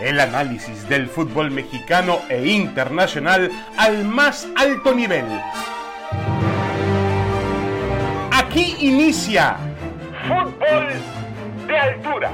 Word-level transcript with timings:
el 0.00 0.18
análisis 0.18 0.88
del 0.88 1.08
fútbol 1.08 1.50
mexicano 1.50 2.20
e 2.28 2.48
internacional 2.48 3.50
al 3.76 4.04
más 4.04 4.48
alto 4.56 4.94
nivel. 4.94 5.26
Aquí 8.32 8.76
inicia 8.80 9.58
Fútbol 10.26 10.88
de 11.66 11.78
Altura. 11.78 12.32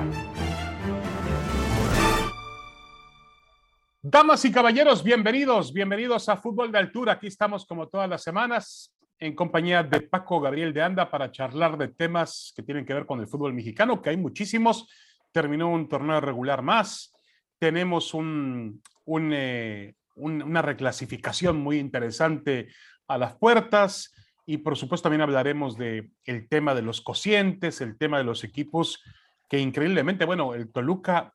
Damas 4.01 4.45
y 4.45 4.53
caballeros, 4.53 5.03
bienvenidos, 5.03 5.73
bienvenidos 5.73 6.29
a 6.29 6.37
Fútbol 6.37 6.71
de 6.71 6.79
Altura. 6.79 7.15
Aquí 7.15 7.27
estamos 7.27 7.67
como 7.67 7.89
todas 7.89 8.09
las 8.09 8.23
semanas 8.23 8.95
en 9.19 9.35
compañía 9.35 9.83
de 9.83 10.03
Paco 10.03 10.41
Gabriel 10.41 10.73
de 10.73 10.83
Anda 10.83 11.11
para 11.11 11.33
charlar 11.33 11.77
de 11.77 11.89
temas 11.89 12.53
que 12.55 12.63
tienen 12.63 12.87
que 12.87 12.95
ver 12.95 13.07
con 13.07 13.19
el 13.19 13.27
fútbol 13.27 13.53
mexicano, 13.53 14.01
que 14.01 14.11
hay 14.11 14.17
muchísimos. 14.17 14.89
Terminó 15.33 15.69
un 15.69 15.89
torneo 15.89 16.21
regular 16.21 16.63
más, 16.63 17.16
tenemos 17.59 18.13
eh, 18.15 19.95
una 20.17 20.63
reclasificación 20.63 21.59
muy 21.59 21.79
interesante 21.79 22.69
a 23.09 23.19
las 23.19 23.35
puertas 23.37 24.13
y 24.47 24.59
por 24.59 24.77
supuesto 24.77 25.05
también 25.05 25.23
hablaremos 25.23 25.77
de 25.77 26.11
tema 26.49 26.75
de 26.75 26.83
los 26.83 27.01
cocientes, 27.01 27.81
el 27.81 27.99
tema 27.99 28.19
de 28.19 28.25
los 28.25 28.45
equipos 28.45 29.03
que 29.49 29.59
increíblemente, 29.59 30.25
bueno, 30.25 30.55
el 30.55 30.71
Toluca 30.71 31.33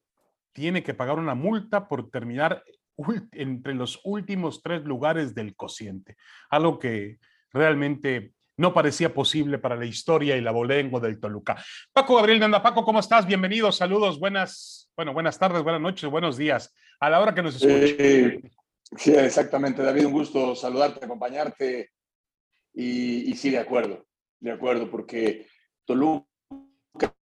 tiene 0.54 0.84
que 0.84 0.94
pagar 0.94 1.18
una 1.18 1.36
multa 1.36 1.88
por 1.88 2.10
terminar 2.10 2.64
entre 3.32 3.74
los 3.74 4.00
últimos 4.04 4.62
tres 4.62 4.84
lugares 4.84 5.34
del 5.34 5.56
cociente, 5.56 6.18
algo 6.50 6.78
que 6.80 7.20
realmente 7.52 8.34
no 8.62 8.74
parecía 8.74 9.12
posible 9.12 9.58
para 9.58 9.76
la 9.76 9.86
historia 9.86 10.38
y 10.38 10.42
la 10.42 10.52
bolengo 10.52 11.00
del 11.00 11.20
Toluca. 11.20 11.62
Paco 11.92 12.16
Gabriel 12.16 12.38
de 12.38 12.46
Anda, 12.46 12.62
Paco, 12.62 12.86
¿cómo 12.86 13.00
estás? 13.00 13.26
Bienvenido, 13.26 13.72
saludos, 13.72 14.20
buenas, 14.20 14.90
bueno, 14.96 15.14
buenas 15.14 15.40
tardes, 15.40 15.64
buenas 15.64 15.82
noches, 15.82 16.10
buenos 16.10 16.38
días, 16.38 16.72
a 17.00 17.10
la 17.10 17.20
hora 17.20 17.34
que 17.34 17.42
nos 17.42 17.56
escuche. 17.56 17.96
Eh, 17.98 18.42
sí, 18.96 19.14
exactamente, 19.16 19.82
David, 19.82 20.06
un 20.06 20.14
gusto 20.14 20.56
saludarte, 20.56 21.04
acompañarte 21.04 21.90
y, 22.76 23.34
sí, 23.34 23.50
de 23.50 23.58
acuerdo, 23.58 24.06
de 24.40 24.52
acuerdo, 24.52 24.92
porque 24.92 25.48
Toluca 25.84 26.28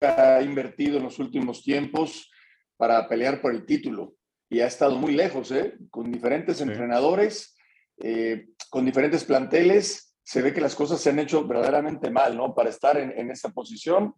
ha 0.00 0.42
invertido 0.42 0.96
en 0.96 1.04
los 1.04 1.20
últimos 1.20 1.62
tiempos 1.62 2.28
para 2.76 3.08
pelear 3.08 3.40
por 3.40 3.54
el 3.54 3.64
título 3.64 4.14
y 4.48 4.60
ha 4.60 4.66
estado 4.66 4.96
muy 4.96 5.12
lejos, 5.12 5.52
¿eh? 5.52 5.76
con 5.90 6.10
diferentes 6.10 6.60
entrenadores, 6.60 7.56
eh, 7.98 8.48
con 8.68 8.84
diferentes 8.84 9.22
planteles 9.22 10.09
se 10.30 10.42
ve 10.42 10.54
que 10.54 10.60
las 10.60 10.76
cosas 10.76 11.00
se 11.00 11.10
han 11.10 11.18
hecho 11.18 11.44
verdaderamente 11.44 12.08
mal, 12.08 12.36
¿no? 12.36 12.54
Para 12.54 12.70
estar 12.70 12.96
en, 12.96 13.30
esta 13.32 13.48
posición, 13.48 14.14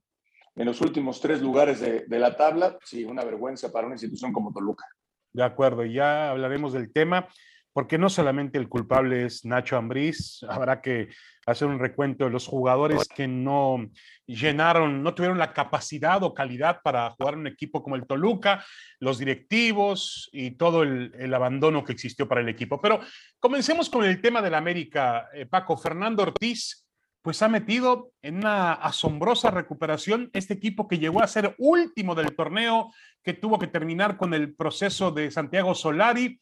en 0.55 0.67
los 0.67 0.83
últimos 0.83 1.23
tres 1.23 1.41
lugares 1.41 1.81
de, 1.81 2.05
de, 2.07 2.19
la 2.19 2.37
tabla, 2.37 2.77
sí, 2.85 3.03
una 3.03 3.25
vergüenza 3.25 3.73
para 3.73 3.87
una 3.87 3.95
institución 3.95 4.31
como 4.31 4.53
Toluca. 4.53 4.85
De 5.33 5.43
acuerdo, 5.43 5.87
ya 5.87 6.29
hablaremos 6.29 6.75
del 6.75 6.93
tema 6.93 7.29
porque 7.73 7.99
no 7.99 8.11
solamente 8.11 8.59
el 8.59 8.69
culpable 8.69 9.27
es 9.27 9.45
Nacho 9.45 9.77
Ambriz, 9.77 10.43
habrá 10.49 10.81
que 10.81 11.09
hacer 11.47 11.69
un 11.69 11.79
recuento 11.79 12.25
de 12.25 12.31
los 12.31 12.47
jugadores 12.47 13.09
que 13.09 13.27
no 13.27 13.89
llenaron, 14.27 15.03
no 15.03 15.15
tuvieron 15.15 15.39
la 15.39 15.53
capacidad 15.53 16.23
o 16.23 16.35
calidad 16.35 16.81
para 16.83 17.11
jugar 17.11 17.37
un 17.37 17.47
equipo 17.47 17.83
como 17.83 17.97
el 17.97 18.07
Toluca, 18.07 18.65
los 19.01 19.19
directivos 19.19 20.31
y 20.33 20.53
todo 20.53 20.83
el, 20.83 21.13
el 21.19 21.35
abandono 21.35 21.85
que 21.85 21.93
existió 21.93 22.29
para 22.29 22.43
el 22.43 22.49
equipo. 22.49 22.81
Pero 22.81 23.01
comencemos 23.41 23.91
con 23.91 24.05
el 24.05 24.21
tema 24.21 24.41
del 24.41 24.55
América, 24.55 25.29
eh, 25.35 25.47
Paco. 25.47 25.77
Fernando 25.77 26.23
Ortiz, 26.23 26.87
pues 27.23 27.41
ha 27.43 27.49
metido 27.49 28.13
en 28.21 28.39
una 28.39 28.73
asombrosa 28.73 29.51
recuperación 29.51 30.31
este 30.33 30.55
equipo 30.55 30.87
que 30.87 30.99
llegó 30.99 31.23
a 31.23 31.29
ser 31.29 31.55
último 31.59 32.15
del 32.15 32.35
torneo, 32.35 32.93
que 33.23 33.33
tuvo 33.33 33.59
que 33.59 33.69
terminar 33.69 34.17
con 34.17 34.35
el 34.35 34.55
proceso 34.55 35.11
de 35.13 35.31
Santiago 35.31 35.75
Solari 35.75 36.41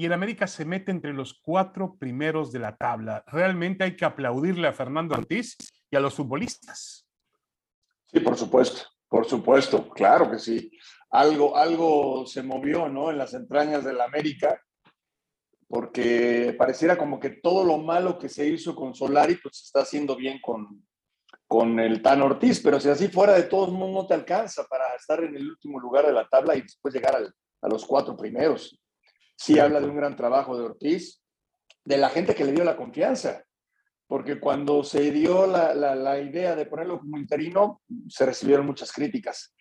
y 0.00 0.06
el 0.06 0.14
América 0.14 0.46
se 0.46 0.64
mete 0.64 0.90
entre 0.90 1.12
los 1.12 1.34
cuatro 1.34 1.94
primeros 1.98 2.50
de 2.52 2.58
la 2.58 2.74
tabla. 2.74 3.22
Realmente 3.26 3.84
hay 3.84 3.96
que 3.96 4.06
aplaudirle 4.06 4.66
a 4.66 4.72
Fernando 4.72 5.14
Ortiz 5.14 5.58
y 5.90 5.96
a 5.96 6.00
los 6.00 6.14
futbolistas. 6.14 7.06
Sí, 8.06 8.20
por 8.20 8.34
supuesto, 8.34 8.80
por 9.06 9.26
supuesto, 9.26 9.90
claro 9.90 10.30
que 10.30 10.38
sí. 10.38 10.72
Algo, 11.10 11.54
algo 11.54 12.24
se 12.26 12.42
movió, 12.42 12.88
¿no? 12.88 13.10
En 13.10 13.18
las 13.18 13.34
entrañas 13.34 13.84
del 13.84 14.00
América, 14.00 14.58
porque 15.68 16.54
pareciera 16.56 16.96
como 16.96 17.20
que 17.20 17.28
todo 17.28 17.62
lo 17.62 17.76
malo 17.76 18.18
que 18.18 18.30
se 18.30 18.48
hizo 18.48 18.74
con 18.74 18.94
Solari, 18.94 19.34
pues 19.34 19.58
se 19.58 19.64
está 19.64 19.80
haciendo 19.82 20.16
bien 20.16 20.40
con, 20.40 20.82
con 21.46 21.78
el 21.78 22.00
Tan 22.00 22.22
Ortiz, 22.22 22.62
pero 22.62 22.80
si 22.80 22.88
así 22.88 23.08
fuera 23.08 23.34
de 23.34 23.42
todos 23.42 23.70
modos 23.70 23.92
no 23.92 24.06
te 24.06 24.14
alcanza 24.14 24.64
para 24.64 24.94
estar 24.94 25.22
en 25.22 25.36
el 25.36 25.46
último 25.46 25.78
lugar 25.78 26.06
de 26.06 26.14
la 26.14 26.26
tabla 26.26 26.56
y 26.56 26.62
después 26.62 26.94
llegar 26.94 27.16
al, 27.16 27.34
a 27.60 27.68
los 27.68 27.84
cuatro 27.84 28.16
primeros 28.16 28.80
sí 29.40 29.58
habla 29.58 29.80
de 29.80 29.88
un 29.88 29.96
gran 29.96 30.16
trabajo 30.16 30.56
de 30.56 30.64
Ortiz, 30.64 31.22
de 31.82 31.96
la 31.96 32.10
gente 32.10 32.34
que 32.34 32.44
le 32.44 32.52
dio 32.52 32.62
la 32.62 32.76
confianza, 32.76 33.42
porque 34.06 34.38
cuando 34.38 34.84
se 34.84 35.10
dio 35.12 35.46
la, 35.46 35.74
la, 35.74 36.20
idea 36.20 36.54
de 36.54 36.66
ponerlo 36.66 36.98
como 36.98 37.16
interino, 37.16 37.80
se 38.06 38.26
recibieron 38.26 38.66
muchas 38.66 38.92
críticas. 38.92 39.54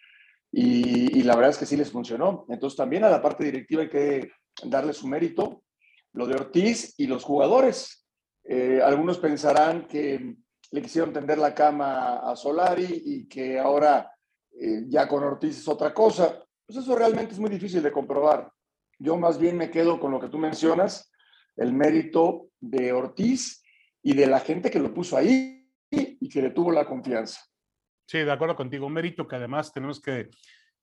Y, 0.51 1.17
y, 1.17 1.23
la 1.23 1.35
verdad 1.35 1.51
es 1.51 1.57
que 1.57 1.65
sí 1.65 1.77
les 1.77 1.91
funcionó. 1.91 2.45
Entonces 2.49 2.75
también 2.75 3.05
a 3.05 3.09
la 3.09 3.21
parte 3.21 3.45
directiva 3.45 3.83
hay 3.83 3.89
que 3.89 4.31
darle 4.63 4.91
su 4.91 5.07
mérito, 5.07 5.63
lo 6.11 6.25
de 6.27 6.35
Ortiz 6.35 6.95
y 6.97 7.07
los 7.07 7.23
jugadores. 7.23 8.05
Eh, 8.43 8.81
algunos 8.83 9.17
pensarán 9.19 9.87
que 9.87 10.35
le 10.71 10.81
quisieron 10.81 11.13
tender 11.13 11.37
la 11.37 11.53
cama 11.53 12.17
a 12.29 12.35
Solari 12.35 13.01
y 13.05 13.27
que 13.29 13.57
ahora 13.57 14.11
eh, 14.59 14.83
ya 14.87 15.07
con 15.07 15.23
Ortiz 15.23 15.57
es 15.57 15.67
otra 15.69 15.93
cosa. 15.93 16.43
Pues 16.65 16.79
eso 16.79 16.95
realmente 16.97 17.33
es 17.33 17.39
muy 17.39 17.49
difícil 17.49 17.81
de 17.81 17.91
comprobar. 17.93 18.51
Yo 18.99 19.17
más 19.17 19.39
bien 19.39 19.57
me 19.57 19.71
quedo 19.71 19.99
con 19.99 20.11
lo 20.11 20.19
que 20.19 20.27
tú 20.27 20.37
mencionas, 20.37 21.11
el 21.55 21.73
mérito 21.73 22.49
de 22.59 22.91
Ortiz 22.91 23.63
y 24.03 24.13
de 24.13 24.27
la 24.27 24.39
gente 24.39 24.69
que 24.69 24.79
lo 24.79 24.93
puso 24.93 25.17
ahí 25.17 25.67
y 25.89 26.29
que 26.29 26.41
le 26.41 26.51
tuvo 26.51 26.71
la 26.71 26.85
confianza. 26.85 27.41
Sí, 28.05 28.19
de 28.19 28.31
acuerdo 28.31 28.55
contigo. 28.55 28.87
Un 28.87 28.93
mérito 28.93 29.27
que 29.27 29.35
además 29.35 29.71
tenemos 29.71 30.01
que 30.01 30.29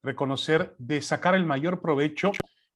reconocer 0.03 0.75
de 0.78 1.03
sacar 1.03 1.34
el 1.34 1.44
mayor 1.44 1.82
provecho 1.82 2.32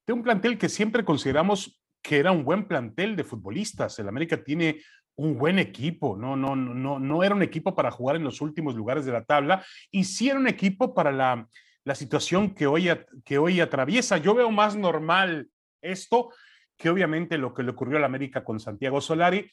de 0.06 0.12
un 0.12 0.22
plantel 0.22 0.58
que 0.58 0.68
siempre 0.68 1.04
consideramos 1.04 1.80
que 2.02 2.18
era 2.18 2.32
un 2.32 2.44
buen 2.44 2.66
plantel 2.66 3.16
de 3.16 3.24
futbolistas. 3.24 3.98
El 3.98 4.08
América 4.08 4.42
tiene 4.42 4.80
un 5.16 5.36
buen 5.38 5.58
equipo, 5.58 6.16
no, 6.16 6.34
no, 6.34 6.56
no, 6.56 6.98
no 6.98 7.22
era 7.22 7.34
un 7.34 7.42
equipo 7.42 7.74
para 7.74 7.90
jugar 7.90 8.16
en 8.16 8.24
los 8.24 8.40
últimos 8.40 8.74
lugares 8.74 9.04
de 9.04 9.12
la 9.12 9.24
tabla 9.24 9.64
y 9.90 10.04
sí 10.04 10.28
era 10.28 10.38
un 10.38 10.48
equipo 10.48 10.94
para 10.94 11.12
la, 11.12 11.46
la 11.84 11.94
situación 11.94 12.54
que 12.54 12.66
hoy, 12.66 12.90
que 13.24 13.38
hoy 13.38 13.60
atraviesa. 13.60 14.18
Yo 14.18 14.34
veo 14.34 14.50
más 14.50 14.76
normal 14.76 15.48
esto 15.82 16.30
que 16.76 16.90
obviamente 16.90 17.38
lo 17.38 17.52
que 17.54 17.62
le 17.62 17.70
ocurrió 17.70 17.98
a 17.98 18.00
la 18.00 18.06
América 18.06 18.44
con 18.44 18.60
Santiago 18.60 19.00
Solari 19.00 19.50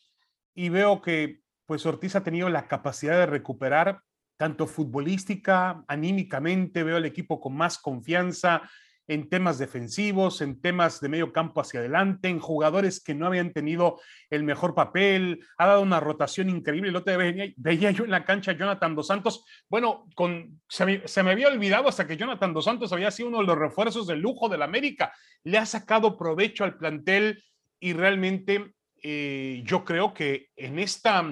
y 0.54 0.70
veo 0.70 1.02
que 1.02 1.42
pues 1.66 1.86
Ortiz 1.86 2.16
ha 2.16 2.24
tenido 2.24 2.50
la 2.50 2.68
capacidad 2.68 3.18
de 3.18 3.26
recuperar 3.26 4.02
tanto 4.38 4.68
futbolística, 4.68 5.84
anímicamente, 5.88 6.84
veo 6.84 6.98
al 6.98 7.06
equipo 7.06 7.42
con 7.42 7.56
más 7.56 7.80
confianza, 7.80 8.62
en 9.08 9.30
temas 9.30 9.58
defensivos, 9.58 10.42
en 10.42 10.60
temas 10.60 11.00
de 11.00 11.08
medio 11.08 11.32
campo 11.32 11.62
hacia 11.62 11.80
adelante, 11.80 12.28
en 12.28 12.40
jugadores 12.40 13.02
que 13.02 13.16
no 13.16 13.26
habían 13.26 13.54
tenido 13.54 14.00
el 14.30 14.44
mejor 14.44 14.76
papel, 14.76 15.40
ha 15.58 15.68
dado 15.68 15.82
una 15.82 16.00
rotación 16.00 16.50
increíble. 16.50 16.90
El 16.90 16.96
otro 16.98 17.18
día 17.18 17.54
veía, 17.56 17.92
yo 17.92 18.04
en 18.04 18.12
la 18.12 18.26
cancha 18.26 18.52
a 18.52 18.58
Jonathan 18.58 18.96
Dos 18.96 19.08
Santos, 19.08 19.46
bueno, 19.70 20.06
con, 20.14 20.60
se, 20.68 20.86
me, 21.24 21.32
había 21.32 21.48
olvidado 21.48 21.88
hasta 21.88 22.06
que 22.06 22.18
Jonathan 22.18 22.54
Dos 22.54 22.66
Santos 22.66 22.92
había 22.92 23.12
sido 23.12 23.30
uno 23.30 23.40
de 23.40 23.46
los 23.46 23.58
refuerzos 23.58 24.08
del 24.08 24.20
lujo 24.20 24.50
del 24.50 24.62
América, 24.62 25.14
le 25.44 25.58
ha 25.58 25.66
sacado 25.66 26.18
provecho 26.18 26.66
al 26.66 26.78
plantel 26.78 27.42
y 27.80 27.94
realmente 27.94 28.74
eh, 29.02 29.62
yo 29.64 29.86
creo 29.86 30.14
que 30.14 30.50
en 30.58 30.80
esta, 30.80 31.24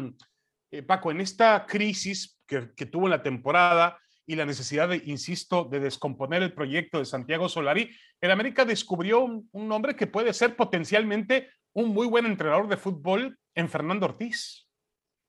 eh, 0.71 0.81
Paco, 0.81 1.11
en 1.11 1.19
esta 1.19 1.65
crisis 1.65 2.39
que, 2.47 2.69
que 2.73 2.85
tuvo 2.85 3.07
en 3.07 3.11
la 3.11 3.23
temporada, 3.23 3.97
y 4.25 4.35
la 4.35 4.45
necesidad, 4.45 4.89
de, 4.89 5.01
insisto, 5.05 5.65
de 5.65 5.79
descomponer 5.79 6.41
el 6.41 6.53
proyecto 6.53 6.99
de 6.99 7.05
Santiago 7.05 7.49
Solari, 7.49 7.95
el 8.22 8.31
América 8.31 8.66
descubrió 8.66 9.22
un, 9.22 9.49
un 9.51 9.72
hombre 9.72 9.95
que 9.95 10.07
puede 10.07 10.33
ser 10.33 10.55
potencialmente 10.55 11.49
un 11.73 11.89
muy 11.89 12.07
buen 12.07 12.25
entrenador 12.25 12.67
de 12.67 12.77
fútbol 12.77 13.37
en 13.53 13.69
Fernando 13.69 14.05
Ortiz. 14.05 14.67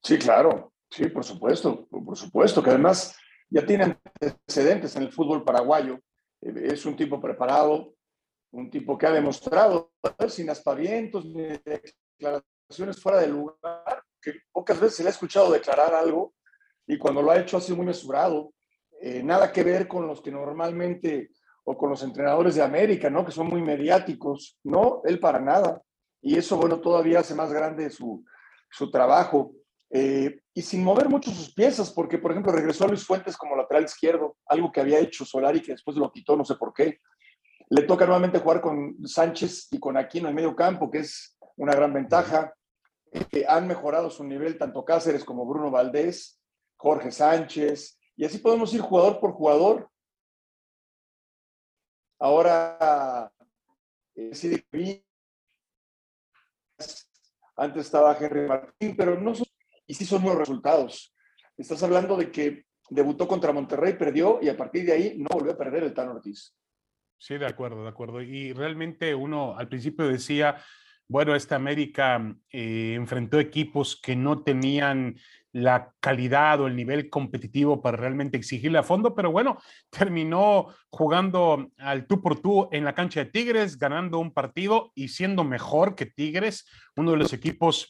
Sí, 0.02 0.18
claro, 0.18 0.72
sí, 0.90 1.08
por 1.08 1.24
supuesto, 1.24 1.86
por 1.88 2.16
supuesto, 2.16 2.62
que 2.62 2.70
además 2.70 3.16
ya 3.50 3.66
tiene 3.66 3.98
antecedentes 4.20 4.96
en 4.96 5.02
el 5.02 5.12
fútbol 5.12 5.44
paraguayo, 5.44 6.00
eh, 6.40 6.68
es 6.72 6.86
un 6.86 6.96
tipo 6.96 7.20
preparado, 7.20 7.94
un 8.52 8.70
tipo 8.70 8.96
que 8.96 9.06
ha 9.06 9.12
demostrado, 9.12 9.92
sin 10.28 10.48
aspavientos 10.50 11.24
ni 11.26 11.48
declaraciones 11.64 13.00
fuera 13.00 13.18
de 13.18 13.28
lugar, 13.28 14.02
que 14.20 14.34
pocas 14.52 14.80
veces 14.80 14.96
se 14.96 15.02
le 15.02 15.08
ha 15.08 15.12
escuchado 15.12 15.50
declarar 15.50 15.94
algo 15.94 16.34
y 16.86 16.98
cuando 16.98 17.22
lo 17.22 17.30
ha 17.30 17.38
hecho 17.38 17.56
ha 17.56 17.60
sido 17.60 17.76
muy 17.76 17.86
mesurado, 17.86 18.52
eh, 19.00 19.22
nada 19.22 19.52
que 19.52 19.62
ver 19.62 19.86
con 19.86 20.06
los 20.06 20.20
que 20.20 20.30
normalmente, 20.30 21.30
o 21.64 21.76
con 21.76 21.90
los 21.90 22.02
entrenadores 22.02 22.54
de 22.54 22.62
América, 22.62 23.10
¿no? 23.10 23.24
Que 23.24 23.32
son 23.32 23.48
muy 23.48 23.62
mediáticos, 23.62 24.58
¿no? 24.64 25.02
Él 25.04 25.18
para 25.18 25.40
nada. 25.40 25.82
Y 26.22 26.36
eso, 26.38 26.56
bueno, 26.56 26.80
todavía 26.80 27.20
hace 27.20 27.34
más 27.34 27.52
grande 27.52 27.90
su, 27.90 28.24
su 28.70 28.90
trabajo. 28.90 29.52
Eh, 29.90 30.40
y 30.52 30.62
sin 30.62 30.82
mover 30.82 31.08
mucho 31.08 31.30
sus 31.30 31.52
piezas, 31.54 31.90
porque, 31.90 32.18
por 32.18 32.30
ejemplo, 32.30 32.52
regresó 32.52 32.84
a 32.84 32.88
Luis 32.88 33.04
Fuentes 33.04 33.36
como 33.36 33.56
lateral 33.56 33.84
izquierdo, 33.84 34.36
algo 34.46 34.72
que 34.72 34.80
había 34.80 34.98
hecho 34.98 35.24
Solari 35.24 35.60
que 35.62 35.72
después 35.72 35.96
lo 35.96 36.10
quitó, 36.10 36.36
no 36.36 36.44
sé 36.44 36.56
por 36.56 36.72
qué. 36.72 37.00
Le 37.68 37.82
toca 37.82 38.04
nuevamente 38.04 38.38
jugar 38.38 38.60
con 38.60 38.96
Sánchez 39.06 39.68
y 39.72 39.78
con 39.78 39.96
Aquino 39.96 40.28
en 40.28 40.34
medio 40.34 40.54
campo, 40.54 40.90
que 40.90 40.98
es 40.98 41.36
una 41.56 41.72
gran 41.72 41.92
ventaja. 41.92 42.54
Eh, 43.12 43.44
han 43.48 43.66
mejorado 43.66 44.10
su 44.10 44.24
nivel 44.24 44.58
tanto 44.58 44.84
Cáceres 44.84 45.24
como 45.24 45.46
Bruno 45.46 45.70
Valdés, 45.70 46.40
Jorge 46.76 47.10
Sánchez, 47.10 47.95
y 48.16 48.24
así 48.24 48.38
podemos 48.38 48.72
ir 48.72 48.80
jugador 48.80 49.20
por 49.20 49.32
jugador. 49.32 49.90
Ahora, 52.18 53.30
eh, 54.14 55.02
antes 57.56 57.86
estaba 57.86 58.16
Henry 58.18 58.46
Martín, 58.46 58.96
pero 58.96 59.20
no 59.20 59.34
son, 59.34 59.46
y 59.86 59.94
sí 59.94 60.04
son 60.04 60.22
buenos 60.22 60.40
resultados. 60.40 61.14
Estás 61.56 61.82
hablando 61.82 62.16
de 62.16 62.30
que 62.30 62.64
debutó 62.88 63.28
contra 63.28 63.52
Monterrey, 63.52 63.94
perdió 63.94 64.38
y 64.40 64.48
a 64.48 64.56
partir 64.56 64.86
de 64.86 64.92
ahí 64.92 65.14
no 65.18 65.28
volvió 65.30 65.52
a 65.52 65.58
perder 65.58 65.84
el 65.84 65.94
Tan 65.94 66.08
Ortiz. 66.08 66.54
Sí, 67.18 67.38
de 67.38 67.46
acuerdo, 67.46 67.82
de 67.82 67.88
acuerdo. 67.88 68.22
Y 68.22 68.52
realmente 68.52 69.14
uno 69.14 69.56
al 69.56 69.68
principio 69.68 70.06
decía, 70.06 70.62
bueno, 71.08 71.34
esta 71.34 71.56
América 71.56 72.36
eh, 72.50 72.94
enfrentó 72.94 73.38
equipos 73.38 74.00
que 74.00 74.16
no 74.16 74.42
tenían 74.42 75.16
la 75.56 75.94
calidad 76.00 76.60
o 76.60 76.66
el 76.66 76.76
nivel 76.76 77.08
competitivo 77.08 77.80
para 77.80 77.96
realmente 77.96 78.36
exigirle 78.36 78.76
a 78.76 78.82
fondo, 78.82 79.14
pero 79.14 79.32
bueno, 79.32 79.58
terminó 79.90 80.66
jugando 80.90 81.70
al 81.78 82.06
tú 82.06 82.20
por 82.20 82.40
tú 82.40 82.68
en 82.72 82.84
la 82.84 82.94
cancha 82.94 83.20
de 83.20 83.30
Tigres, 83.30 83.78
ganando 83.78 84.18
un 84.18 84.32
partido 84.32 84.92
y 84.94 85.08
siendo 85.08 85.44
mejor 85.44 85.94
que 85.94 86.04
Tigres, 86.04 86.68
uno 86.96 87.12
de 87.12 87.16
los 87.16 87.32
equipos, 87.32 87.86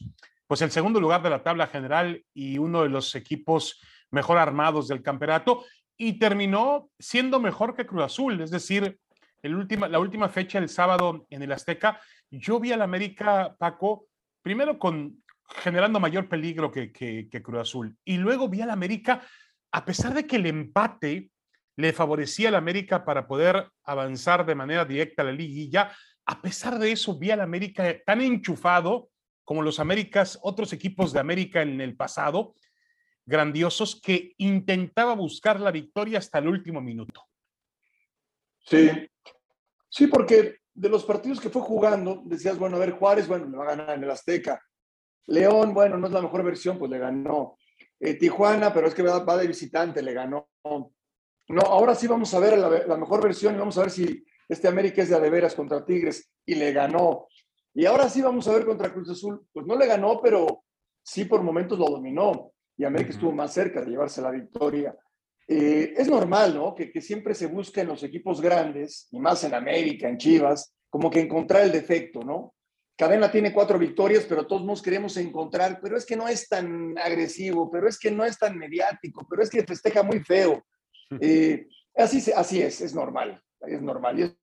pues 0.47 0.61
el 0.61 0.71
segundo 0.71 1.01
lugar 1.01 1.21
de 1.21 1.29
la 1.29 1.43
tabla 1.43 1.67
general 1.67 2.23
y 2.33 2.57
uno 2.57 2.83
de 2.83 2.89
los 2.89 3.13
equipos 3.15 3.81
mejor 4.11 4.37
armados 4.37 4.87
del 4.87 5.03
campeonato, 5.03 5.65
y 5.97 6.19
terminó 6.19 6.89
siendo 6.97 7.39
mejor 7.41 7.75
que 7.75 7.85
Cruz 7.85 8.03
Azul, 8.03 8.39
es 8.39 8.51
decir, 8.51 8.97
el 9.41 9.55
última, 9.55 9.89
la 9.89 9.99
última 9.99 10.29
fecha, 10.29 10.57
el 10.57 10.69
sábado 10.69 11.25
en 11.29 11.43
el 11.43 11.51
Azteca, 11.51 11.99
yo 12.31 12.61
vi 12.61 12.71
al 12.71 12.81
América, 12.81 13.55
Paco, 13.59 14.07
primero 14.41 14.79
con 14.79 15.21
generando 15.47 15.99
mayor 15.99 16.27
peligro 16.27 16.71
que, 16.71 16.91
que, 16.91 17.41
Cruz 17.41 17.61
Azul, 17.61 17.97
y 18.03 18.17
luego 18.17 18.49
vi 18.49 18.61
al 18.61 18.69
América, 18.69 19.25
a 19.71 19.85
pesar 19.85 20.13
de 20.13 20.27
que 20.27 20.37
el 20.37 20.45
empate 20.45 21.31
le 21.75 21.93
favorecía 21.93 22.49
al 22.49 22.55
América 22.55 23.05
para 23.05 23.27
poder 23.27 23.69
avanzar 23.83 24.45
de 24.45 24.55
manera 24.55 24.85
directa 24.85 25.21
a 25.21 25.25
la 25.25 25.31
liguilla, 25.31 25.91
a 26.25 26.41
pesar 26.41 26.79
de 26.79 26.91
eso 26.91 27.17
vi 27.17 27.31
al 27.31 27.41
América 27.41 27.95
tan 28.05 28.21
enchufado 28.21 29.09
como 29.43 29.61
los 29.61 29.79
Américas, 29.79 30.37
otros 30.41 30.73
equipos 30.73 31.13
de 31.13 31.21
América 31.21 31.61
en 31.61 31.79
el 31.79 31.95
pasado, 31.95 32.53
grandiosos, 33.25 34.01
que 34.01 34.33
intentaba 34.37 35.15
buscar 35.15 35.59
la 35.61 35.71
victoria 35.71 36.19
hasta 36.19 36.39
el 36.39 36.49
último 36.49 36.81
minuto. 36.81 37.23
Sí, 38.59 38.89
sí, 39.87 40.07
porque 40.07 40.57
de 40.73 40.89
los 40.89 41.05
partidos 41.05 41.39
que 41.39 41.49
fue 41.49 41.61
jugando, 41.61 42.21
decías, 42.25 42.59
bueno, 42.59 42.75
a 42.75 42.79
ver, 42.79 42.91
Juárez, 42.91 43.27
bueno, 43.27 43.47
le 43.47 43.57
va 43.57 43.63
a 43.63 43.75
ganar 43.75 43.97
en 43.97 44.03
el 44.03 44.11
Azteca. 44.11 44.61
León, 45.27 45.73
bueno, 45.73 45.97
no 45.97 46.07
es 46.07 46.13
la 46.13 46.21
mejor 46.21 46.43
versión, 46.43 46.77
pues 46.77 46.89
le 46.91 46.99
ganó. 46.99 47.57
Eh, 47.99 48.15
Tijuana, 48.15 48.73
pero 48.73 48.87
es 48.87 48.95
que 48.95 49.03
va, 49.03 49.19
va, 49.23 49.37
de 49.37 49.47
visitante, 49.47 50.01
le 50.01 50.13
ganó. 50.13 50.49
No, 50.63 51.61
ahora 51.61 51.95
sí 51.95 52.07
vamos 52.07 52.33
a 52.33 52.39
ver 52.39 52.57
la, 52.57 52.69
la, 52.69 52.97
mejor 52.97 53.23
versión 53.23 53.55
y 53.55 53.57
vamos 53.57 53.77
a 53.77 53.81
ver 53.81 53.91
si 53.91 54.23
este 54.49 54.67
América 54.67 55.01
es 55.01 55.09
de 55.09 55.15
adeveras 55.15 55.55
contra 55.55 55.85
Tigres 55.85 56.31
y 56.45 56.55
le 56.55 56.71
ganó. 56.71 57.27
Y 57.73 57.85
ahora 57.85 58.09
sí 58.09 58.21
vamos 58.21 58.47
a 58.47 58.53
ver 58.53 58.65
contra 58.65 58.91
Cruz 58.91 59.09
Azul. 59.09 59.45
Pues 59.51 59.65
no 59.65 59.75
le 59.75 59.87
ganó, 59.87 60.21
pero 60.21 60.63
sí 61.03 61.25
por 61.25 61.41
momentos 61.41 61.77
lo 61.79 61.85
dominó 61.85 62.51
y 62.77 62.85
América 62.85 63.11
estuvo 63.11 63.31
más 63.31 63.53
cerca 63.53 63.81
de 63.81 63.89
llevarse 63.89 64.21
la 64.21 64.31
victoria. 64.31 64.95
Eh, 65.47 65.93
es 65.97 66.07
normal, 66.07 66.53
¿no? 66.55 66.75
Que, 66.75 66.91
que, 66.91 67.01
siempre 67.01 67.33
se 67.33 67.47
busca 67.47 67.81
en 67.81 67.87
los 67.87 68.03
equipos 68.03 68.41
grandes, 68.41 69.07
y 69.11 69.19
más 69.19 69.43
en 69.45 69.53
América, 69.53 70.07
en 70.07 70.17
Chivas, 70.17 70.75
como 70.89 71.09
que 71.09 71.21
encontrar 71.21 71.63
el 71.63 71.71
defecto, 71.71 72.19
¿no? 72.19 72.53
Cadena 72.97 73.31
tiene 73.31 73.53
cuatro 73.53 73.77
victorias, 73.77 74.25
pero 74.27 74.47
todos 74.47 74.65
nos 74.65 74.81
queremos 74.81 75.15
encontrar, 75.17 75.79
pero 75.81 75.97
es 75.97 76.05
que 76.05 76.15
no 76.15 76.27
es 76.27 76.49
tan 76.49 76.97
agresivo, 76.97 77.69
pero 77.69 77.87
es 77.87 77.99
que 77.99 78.11
no 78.11 78.25
es 78.25 78.37
tan 78.37 78.57
mediático, 78.57 79.25
pero 79.29 79.43
es 79.43 79.49
que 79.49 79.63
festeja 79.63 80.03
muy 80.03 80.19
feo. 80.19 80.65
Eh, 81.21 81.67
así, 81.95 82.31
así 82.35 82.61
es, 82.61 82.81
es 82.81 82.93
normal, 82.95 83.41
es 83.61 83.81
normal. 83.81 84.19
Y 84.19 84.23
es 84.23 84.35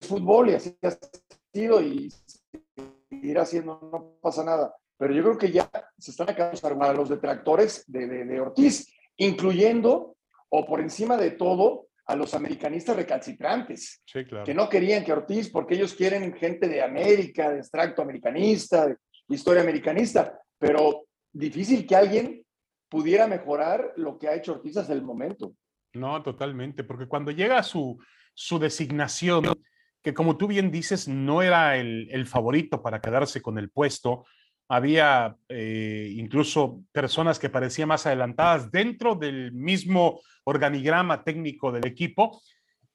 fútbol 0.00 0.50
y 0.50 0.54
así 0.54 0.78
ha 0.82 0.96
sido 1.52 1.82
y 1.82 2.12
seguirá 3.10 3.44
siendo, 3.44 3.78
no 3.92 4.18
pasa 4.22 4.44
nada 4.44 4.74
pero 5.02 5.14
yo 5.14 5.24
creo 5.24 5.38
que 5.38 5.50
ya 5.50 5.68
se 5.98 6.12
están 6.12 6.30
acabando 6.30 6.92
los 6.94 7.08
detractores 7.08 7.82
de, 7.88 8.06
de, 8.06 8.40
Ortiz, 8.40 8.88
incluyendo 9.16 10.16
o 10.48 10.64
por 10.64 10.80
encima 10.80 11.16
de 11.16 11.32
todo 11.32 11.88
a 12.06 12.16
los 12.16 12.34
americanistas 12.34 12.96
recalcitrantes, 12.96 14.02
que 14.44 14.54
no 14.54 14.68
querían 14.68 15.04
que 15.04 15.12
Ortiz, 15.12 15.50
porque 15.50 15.74
ellos 15.74 15.94
quieren 15.94 16.34
gente 16.34 16.68
de 16.68 16.82
América, 16.82 17.50
de 17.50 17.58
extracto 17.58 18.02
americanista, 18.02 18.86
de 18.86 18.96
historia 19.28 19.62
americanista, 19.62 20.38
pero 20.58 21.04
difícil 21.32 21.86
que 21.86 21.96
alguien 21.96 22.44
pudiera 22.88 23.26
mejorar 23.26 23.92
lo 23.96 24.18
que 24.18 24.28
ha 24.28 24.34
hecho 24.34 24.52
Ortiz 24.52 24.76
hasta 24.76 24.92
el 24.92 25.02
momento. 25.02 25.54
No, 25.94 26.22
totalmente, 26.22 26.84
porque 26.84 27.06
cuando 27.06 27.30
llega 27.30 27.62
su, 27.62 27.98
su 28.34 28.58
designación, 28.58 29.44
que 30.02 30.12
como 30.12 30.36
tú 30.36 30.48
bien 30.48 30.70
dices, 30.70 31.06
no 31.06 31.42
era 31.42 31.76
el, 31.76 32.08
el 32.10 32.26
favorito 32.26 32.82
para 32.82 33.00
quedarse 33.00 33.40
con 33.40 33.58
el 33.58 33.70
puesto, 33.70 34.24
había 34.72 35.36
eh, 35.50 36.14
incluso 36.16 36.82
personas 36.92 37.38
que 37.38 37.50
parecían 37.50 37.88
más 37.88 38.06
adelantadas 38.06 38.70
dentro 38.72 39.14
del 39.14 39.52
mismo 39.52 40.22
organigrama 40.44 41.24
técnico 41.24 41.70
del 41.72 41.86
equipo. 41.86 42.40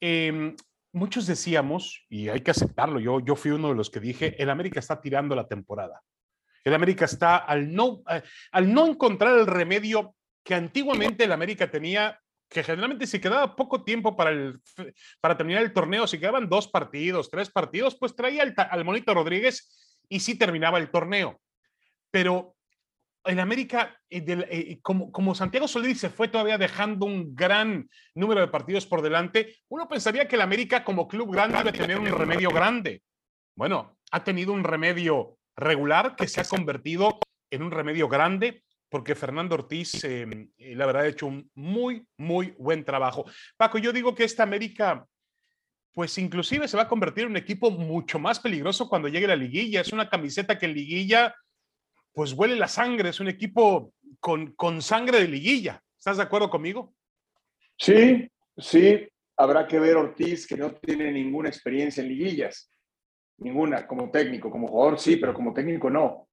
Em, 0.02 0.56
muchos 0.92 1.28
decíamos, 1.28 2.04
y 2.10 2.30
hay 2.30 2.42
que 2.42 2.50
aceptarlo, 2.50 3.00
yo, 3.00 3.20
yo 3.20 3.36
fui 3.36 3.52
uno 3.52 3.70
de 3.70 3.76
los 3.76 3.92
que 3.92 4.00
dije, 4.00 4.42
el 4.42 4.50
América 4.50 4.80
está 4.80 5.00
tirando 5.00 5.36
la 5.36 5.48
temporada. 5.48 6.02
El 6.64 6.74
América 6.74 7.06
está 7.06 7.38
al 7.38 7.72
no, 7.72 8.02
eh, 8.10 8.24
al 8.54 8.74
no 8.74 8.88
encontrar 8.88 9.38
el 9.38 9.46
remedio 9.46 10.16
que 10.44 10.56
antiguamente 10.56 11.26
el 11.26 11.32
América 11.32 11.70
tenía, 11.70 12.20
que 12.50 12.64
generalmente 12.64 13.06
si 13.06 13.20
quedaba 13.20 13.56
poco 13.56 13.84
tiempo 13.84 14.18
para, 14.18 14.32
el, 14.32 14.60
para 15.22 15.38
terminar 15.38 15.62
el 15.62 15.74
torneo, 15.74 16.08
si 16.08 16.18
quedaban 16.18 16.50
dos 16.50 16.68
partidos, 16.70 17.30
tres 17.30 17.52
partidos, 17.52 17.96
pues 18.00 18.16
traía 18.16 18.42
al, 18.42 18.56
al 18.58 18.84
Monito 18.84 19.14
Rodríguez 19.14 20.02
y 20.10 20.22
sí 20.22 20.40
terminaba 20.40 20.80
el 20.80 20.90
torneo 20.90 21.40
pero 22.18 22.56
en 23.26 23.40
América, 23.40 23.96
eh, 24.10 24.26
eh, 24.28 24.80
como, 24.82 25.12
como, 25.12 25.36
Santiago 25.36 25.68
Solís 25.68 26.00
se 26.00 26.10
fue 26.10 26.30
todavía 26.30 26.58
dejando 26.58 27.06
un 27.06 27.36
gran 27.36 27.88
número 28.16 28.42
de 28.42 28.48
partidos 28.48 28.88
por 28.88 29.04
delante, 29.04 29.58
uno 29.70 29.88
pensaría 29.88 30.28
que 30.28 30.36
el 30.36 30.42
América 30.42 30.84
como 30.84 31.08
club 31.08 31.32
grande 31.32 31.60
debe 31.60 31.78
tener 31.78 32.00
un 32.00 32.08
remedio 32.08 32.50
grande. 32.50 33.04
Bueno, 33.56 34.00
ha 34.10 34.24
tenido 34.24 34.52
un 34.52 34.64
remedio 34.64 35.38
regular 35.56 36.16
que 36.16 36.28
se 36.28 36.42
ha 36.42 36.46
convertido 36.46 37.20
en 37.52 37.62
un 37.62 37.70
remedio 37.70 38.10
grande 38.10 38.64
porque 38.90 39.14
Fernando 39.14 39.54
Ortiz, 39.54 40.04
em, 40.04 40.50
eh, 40.58 40.74
la 40.76 40.88
verdad, 40.88 41.04
ha 41.04 41.08
hecho 41.08 41.28
un 41.28 41.52
muy, 41.54 42.04
muy 42.18 42.56
buen 42.58 42.84
trabajo. 42.84 43.26
Paco, 43.58 43.78
yo 43.78 43.94
digo 43.94 44.16
que 44.16 44.24
esta 44.24 44.42
América, 44.42 45.06
pues 45.94 46.18
inclusive 46.18 46.68
se 46.68 46.78
va 46.78 46.84
a 46.84 46.88
convertir 46.88 47.26
en 47.26 47.30
un 47.30 47.38
equipo 47.38 47.70
mucho 47.70 48.18
más 48.18 48.40
peligroso 48.40 48.90
cuando 48.90 49.08
llegue 49.08 49.28
la 49.28 49.36
liguilla. 49.36 49.82
Es 49.82 49.94
una 49.94 50.10
camiseta 50.10 50.58
que 50.58 50.66
en 50.66 50.74
liguilla 50.74 51.36
pues 52.18 52.34
huele 52.34 52.56
la 52.56 52.68
sangre, 52.68 53.10
es 53.10 53.20
un 53.20 53.28
equipo 53.28 53.94
con, 54.20 54.54
con 54.54 54.82
sangre 54.82 55.20
de 55.20 55.28
liguilla. 55.28 55.84
¿Estás 55.96 56.18
de 56.18 56.24
acuerdo 56.24 56.50
conmigo? 56.50 56.96
Sí, 57.78 58.28
sí. 58.58 59.08
Habrá 59.38 59.68
que 59.68 59.80
ver 59.80 59.98
Ortiz, 59.98 60.48
que 60.48 60.58
no 60.58 60.72
tiene 60.72 61.12
ninguna 61.12 61.50
experiencia 61.50 62.02
en 62.02 62.10
liguillas. 62.10 62.72
Ninguna, 63.38 63.86
como 63.86 64.10
técnico, 64.10 64.50
como 64.50 64.68
jugador 64.68 65.00
sí, 65.00 65.18
pero 65.18 65.32
como 65.32 65.54
técnico 65.54 65.92
no. 65.92 66.28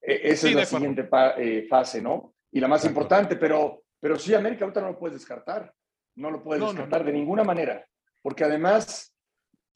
E, 0.00 0.32
esa 0.32 0.48
es 0.48 0.54
la 0.56 0.64
siguiente 0.64 1.08
eh, 1.38 1.68
fase, 1.70 2.02
¿no? 2.02 2.34
Y 2.50 2.58
la 2.58 2.66
más 2.66 2.84
importante, 2.84 3.36
pero, 3.36 3.84
pero 4.00 4.18
sí, 4.18 4.34
América 4.34 4.64
ahorita 4.64 4.80
no 4.80 4.88
lo 4.88 4.98
puedes 4.98 5.20
descartar. 5.20 5.72
No 6.16 6.32
lo 6.32 6.42
puedes 6.42 6.64
descartar 6.64 7.04
de 7.04 7.12
ninguna 7.12 7.44
manera. 7.44 7.86
Porque 8.20 8.42
además, 8.42 9.14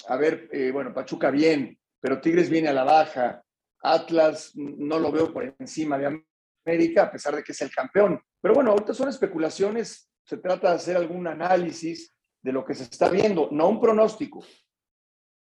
a 0.09 0.17
ver, 0.17 0.49
eh, 0.51 0.73
bueno, 0.73 0.93
Pachuca 0.93 1.31
bien, 1.31 1.79
pero 2.01 2.21
Tigres 2.21 2.51
viene 2.51 2.67
a 2.67 2.73
la 2.73 2.83
baja. 2.83 3.45
Atlas 3.93 4.53
no 4.55 4.99
lo 4.99 5.13
veo 5.13 5.33
por 5.33 5.55
encima 5.59 5.99
de 5.99 6.21
América, 6.67 7.05
a 7.05 7.13
pesar 7.13 7.37
de 7.37 7.43
que 7.43 7.53
es 7.53 7.61
el 7.63 7.71
campeón. 7.71 8.21
Pero 8.41 8.55
bueno, 8.55 8.73
ahorita 8.73 8.95
son 8.95 9.09
especulaciones, 9.09 10.11
se 10.25 10.39
trata 10.39 10.71
de 10.71 10.77
hacer 10.77 10.97
algún 10.97 11.27
análisis 11.27 12.15
de 12.43 12.53
lo 12.53 12.65
que 12.65 12.75
se 12.75 12.85
está 12.85 13.09
viendo, 13.09 13.49
no 13.51 13.69
un 13.69 13.81
pronóstico, 13.81 14.45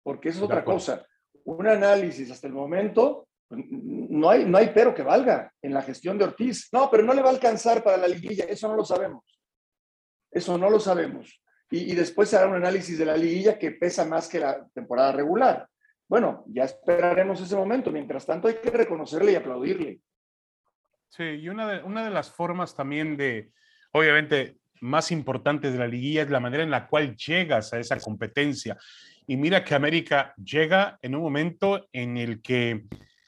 porque 0.04 0.30
eso 0.30 0.40
es 0.40 0.44
otra 0.46 0.64
cosa. 0.64 1.06
Un 1.44 1.68
análisis 1.68 2.30
hasta 2.32 2.48
el 2.48 2.54
momento, 2.54 3.28
pues, 3.48 3.64
no 3.70 4.30
hay, 4.30 4.46
no 4.46 4.58
hay 4.58 4.72
pero 4.74 4.94
que 4.94 5.04
valga 5.04 5.52
en 5.62 5.74
la 5.74 5.82
gestión 5.82 6.18
de 6.18 6.26
Ortiz. 6.26 6.70
No, 6.72 6.90
pero 6.90 7.04
no 7.04 7.14
le 7.14 7.22
va 7.22 7.30
a 7.30 7.34
alcanzar 7.34 7.84
para 7.84 7.98
la 7.98 8.08
liguilla, 8.08 8.46
eso 8.46 8.68
no 8.68 8.76
lo 8.76 8.86
sabemos. 8.86 9.24
Eso 10.32 10.58
no 10.58 10.70
lo 10.70 10.80
sabemos. 10.80 11.42
Y, 11.70 11.92
y 11.92 11.96
después 11.96 12.30
se 12.30 12.38
hará 12.38 12.48
un 12.48 12.56
análisis 12.56 12.98
de 12.98 13.06
la 13.06 13.18
liguilla 13.18 13.58
que 13.58 13.72
pesa 13.72 14.06
más 14.06 14.28
que 14.28 14.40
la 14.40 14.66
temporada 14.74 15.12
regular. 15.12 15.68
Bueno, 16.12 16.44
ya 16.48 16.66
esperaremos 16.66 17.40
ese 17.40 17.56
momento. 17.56 17.90
Mientras 17.90 18.26
tanto, 18.26 18.50
hay 18.50 18.56
que 18.56 18.70
reconocerle 18.70 19.32
y 19.32 19.36
aplaudirle. 19.36 20.02
Sí, 21.08 21.24
y 21.24 21.48
una 21.48 21.66
de, 21.66 21.84
una 21.84 22.04
de 22.04 22.10
las 22.10 22.30
formas 22.30 22.76
también 22.76 23.16
de, 23.16 23.54
obviamente, 23.94 24.58
más 24.82 25.14
importantes 25.14 25.72
de 25.72 25.80
la 25.80 25.88
liguilla 25.88 26.24
es 26.24 26.30
la 26.30 26.42
manera 26.42 26.64
en 26.64 26.70
la 26.70 26.88
cual 26.88 27.16
llegas 27.16 27.72
a 27.72 27.80
esa 27.80 27.98
competencia. 27.98 28.78
Y 29.26 29.38
mira 29.38 29.64
que 29.64 29.74
América 29.74 30.34
llega 30.36 31.00
en 31.02 31.16
un 31.16 31.22
momento 31.22 31.88
en 31.94 32.18
el 32.18 32.42
que 32.42 32.84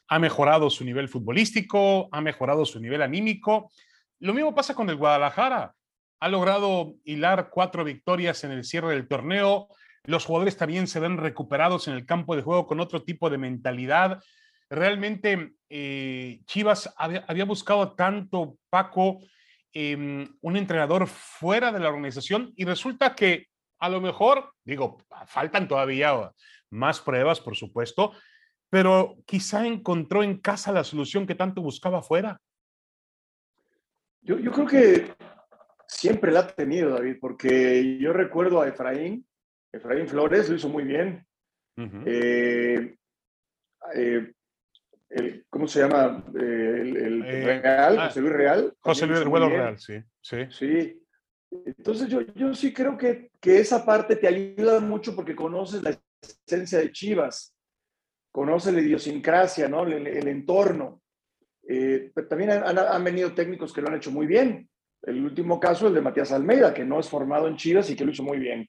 ha 0.08 0.18
mejorado 0.18 0.68
su 0.68 0.84
nivel 0.84 1.08
futbolístico, 1.08 2.10
ha 2.12 2.20
mejorado 2.20 2.66
su 2.66 2.80
nivel 2.80 3.00
anímico. 3.00 3.72
Lo 4.18 4.34
mismo 4.34 4.54
pasa 4.54 4.74
con 4.74 4.90
el 4.90 4.96
Guadalajara. 4.96 5.74
Ha 6.20 6.28
logrado 6.28 6.96
hilar 7.04 7.48
cuatro 7.48 7.82
victorias 7.82 8.44
en 8.44 8.50
el 8.50 8.62
cierre 8.62 8.90
del 8.90 9.08
torneo. 9.08 9.68
Los 10.06 10.26
jugadores 10.26 10.56
también 10.56 10.86
se 10.86 11.00
ven 11.00 11.16
recuperados 11.16 11.88
en 11.88 11.94
el 11.94 12.04
campo 12.04 12.36
de 12.36 12.42
juego 12.42 12.66
con 12.66 12.80
otro 12.80 13.02
tipo 13.02 13.30
de 13.30 13.38
mentalidad. 13.38 14.22
Realmente 14.68 15.54
eh, 15.70 16.40
Chivas 16.44 16.92
había, 16.96 17.44
buscado 17.44 17.92
tanto, 17.92 18.58
Paco, 18.68 19.20
em, 19.72 20.28
un 20.42 20.56
entrenador 20.56 21.06
fuera 21.06 21.72
de 21.72 21.80
la 21.80 21.88
organización 21.88 22.52
y 22.56 22.64
resulta 22.64 23.14
que 23.14 23.46
a 23.78 23.88
lo 23.88 24.00
mejor, 24.00 24.52
digo, 24.64 24.98
faltan 25.26 25.68
todavía 25.68 26.32
más 26.70 27.00
pruebas, 27.00 27.40
por 27.40 27.56
supuesto, 27.56 28.12
pero 28.68 29.16
quizá 29.26 29.66
encontró 29.66 30.22
en 30.22 30.38
casa 30.38 30.72
la 30.72 30.84
solución 30.84 31.26
que 31.26 31.34
tanto 31.34 31.62
buscaba 31.62 31.98
afuera. 31.98 32.40
Yo, 34.20 34.38
yo 34.38 34.50
creo 34.52 34.66
que 34.66 35.14
siempre 35.86 36.32
la 36.32 36.40
ha 36.40 36.46
tenido, 36.46 36.90
David, 36.90 37.16
porque 37.20 37.98
yo 37.98 38.12
recuerdo 38.12 38.60
a 38.60 38.68
Efraín, 38.68 39.26
Efraín 39.74 40.08
Flores 40.08 40.48
lo 40.48 40.56
hizo 40.56 40.68
muy 40.68 40.84
bien. 40.84 41.26
Eh, 41.76 42.96
eh, 43.94 44.32
el, 45.10 45.46
¿Cómo 45.50 45.66
se 45.66 45.80
llama? 45.80 46.24
El, 46.34 46.96
el 46.96 47.24
eh, 47.24 47.60
Real, 47.60 47.98
ah, 47.98 48.06
José 48.06 48.20
Luis 48.20 48.32
Real. 48.32 48.74
José 48.80 49.06
Luis 49.06 49.24
Real, 49.24 49.78
sí. 49.78 50.02
Sí. 50.20 50.36
sí. 50.50 51.00
Entonces 51.66 52.08
yo, 52.08 52.20
yo 52.34 52.54
sí 52.54 52.72
creo 52.72 52.96
que, 52.96 53.30
que, 53.40 53.58
esa 53.58 53.84
parte 53.84 54.16
te 54.16 54.26
ayuda 54.26 54.80
mucho 54.80 55.14
porque 55.14 55.36
conoces 55.36 55.82
la 55.82 55.96
esencia 56.20 56.78
de 56.78 56.90
Chivas, 56.90 57.54
conoces 58.32 58.74
la 58.74 58.80
idiosincrasia, 58.80 59.68
¿no? 59.68 59.84
el, 59.84 60.28
entorno. 60.28 61.00
Eh, 61.66 62.10
pero 62.14 62.26
también 62.26 62.50
han, 62.50 62.78
han, 62.78 63.04
venido 63.04 63.32
técnicos 63.32 63.72
que 63.72 63.80
lo 63.80 63.88
han 63.88 63.96
hecho 63.96 64.10
muy 64.10 64.26
bien. 64.26 64.68
El 65.02 65.24
último 65.24 65.60
caso, 65.60 65.86
el 65.86 65.94
de 65.94 66.00
Matías 66.00 66.32
Almeida, 66.32 66.74
que 66.74 66.84
no 66.84 66.98
es 66.98 67.08
formado 67.08 67.46
en 67.46 67.56
Chivas 67.56 67.88
y 67.90 67.96
que 67.96 68.04
lo 68.04 68.10
hizo 68.10 68.22
muy 68.22 68.38
bien. 68.38 68.68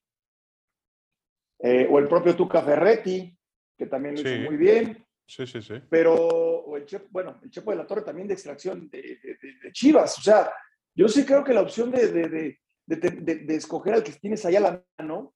Eh, 1.67 1.88
o 1.89 1.98
el 1.98 2.07
propio 2.07 2.36
Tuca 2.36 2.62
Ferretti, 2.62 3.36
que 3.75 3.88
también 3.88 4.13
lo 4.13 4.22
hizo 4.22 4.51
muy 4.51 4.55
bien. 4.55 5.03
Sí, 5.25 5.48
sí, 5.48 5.63
sí. 5.63 5.81
Pero, 5.89 6.13
o 6.13 6.77
el 6.77 6.86
Chepo, 6.86 7.07
bueno, 7.10 7.39
el 7.41 7.50
Chepo 7.50 7.72
de 7.72 7.77
la 7.77 7.88
Torre 7.88 8.03
también 8.03 8.27
de 8.27 8.36
extracción 8.36 8.88
de, 8.91 9.17
de 9.63 9.72
Chivas. 9.72 10.15
O 10.19 10.22
sea, 10.22 10.53
yo 10.93 11.07
sí 11.07 11.25
creo 11.25 11.43
que 11.43 11.55
la 11.55 11.62
opción 11.62 11.89
de, 11.89 12.07
de, 12.86 13.55
escoger 13.55 13.95
al 13.95 14.03
que 14.03 14.12
tienes 14.12 14.45
allá 14.45 14.60
a 14.60 14.62
la 14.62 14.84
mano, 15.00 15.34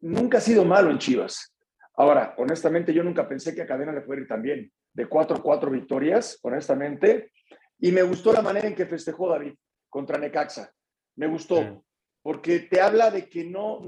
nunca 0.00 0.38
ha 0.38 0.40
sido 0.40 0.64
malo 0.64 0.90
en 0.90 0.98
Chivas. 0.98 1.54
Ahora, 1.94 2.34
honestamente, 2.36 2.92
yo 2.92 3.04
nunca 3.04 3.28
pensé 3.28 3.54
que 3.54 3.62
a 3.62 3.68
Cadena 3.68 3.92
le 3.92 4.02
fuera 4.02 4.22
ir 4.22 4.26
tan 4.26 4.42
bien. 4.42 4.72
De 4.92 5.06
cuatro, 5.06 5.40
cuatro 5.40 5.70
victorias, 5.70 6.40
honestamente. 6.42 7.30
Y 7.78 7.92
me 7.92 8.02
gustó 8.02 8.32
la 8.32 8.42
manera 8.42 8.66
en 8.66 8.74
que 8.74 8.86
festejó 8.86 9.28
David 9.28 9.54
contra 9.88 10.18
Necaxa. 10.18 10.72
Me 11.14 11.28
gustó, 11.28 11.84
porque 12.20 12.58
te 12.58 12.80
habla 12.80 13.12
de 13.12 13.28
que 13.28 13.44
no 13.44 13.80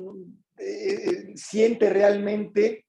eh, 0.59 1.11
eh, 1.11 1.33
siente 1.37 1.91
realmente 1.91 2.87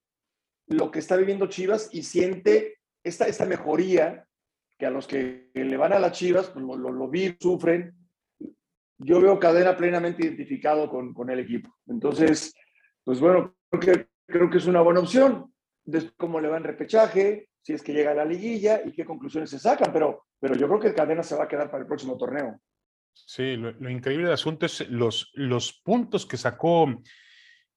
lo 0.68 0.92
que 0.92 1.00
está 1.00 1.16
viviendo 1.16 1.48
Chivas 1.48 1.90
y 1.92 2.04
siente 2.04 2.80
esta, 3.04 3.26
esta 3.26 3.46
mejoría 3.46 4.26
que 4.78 4.86
a 4.86 4.90
los 4.90 5.08
que 5.08 5.52
le 5.54 5.78
van 5.78 5.94
a 5.94 6.00
las 6.00 6.18
Chivas, 6.18 6.50
pues 6.50 6.66
lo, 6.66 6.78
lo, 6.78 6.92
lo 6.92 7.10
vi, 7.10 7.36
sufren, 7.40 7.94
yo 8.98 9.22
veo 9.22 9.40
Cadena 9.40 9.76
plenamente 9.76 10.26
identificado 10.26 10.90
con, 10.90 11.14
con 11.14 11.30
el 11.30 11.40
equipo. 11.40 11.76
Entonces, 11.88 12.54
pues 13.04 13.20
bueno, 13.20 13.56
creo 13.70 13.80
que, 13.80 14.08
creo 14.26 14.50
que 14.50 14.58
es 14.58 14.66
una 14.66 14.82
buena 14.82 15.02
opción. 15.02 15.54
Después, 15.84 16.14
cómo 16.18 16.40
le 16.40 16.48
va 16.48 16.58
en 16.58 16.64
repechaje, 16.64 17.50
si 17.62 17.74
es 17.74 17.84
que 17.84 17.94
llega 17.94 18.12
a 18.12 18.16
la 18.16 18.26
liguilla 18.26 18.82
y 18.86 18.92
qué 18.92 19.06
conclusiones 19.06 19.50
se 19.50 19.60
sacan, 19.60 19.92
pero, 19.92 20.26
pero 20.40 20.56
yo 20.56 20.68
creo 20.68 20.80
que 20.80 20.94
Cadena 20.94 21.24
se 21.24 21.36
va 21.36 21.46
a 21.46 21.48
quedar 21.48 21.70
para 21.70 21.82
el 21.82 21.88
próximo 21.88 22.18
torneo. 22.18 22.60
Sí, 23.14 23.56
lo, 23.58 23.90
increíble 23.90 24.26
del 24.26 24.34
asunto 24.34 24.66
es 24.66 24.90
los, 24.90 25.32
los 25.36 25.74
puntos 25.84 26.26
que 26.26 26.38
sacó, 26.38 26.88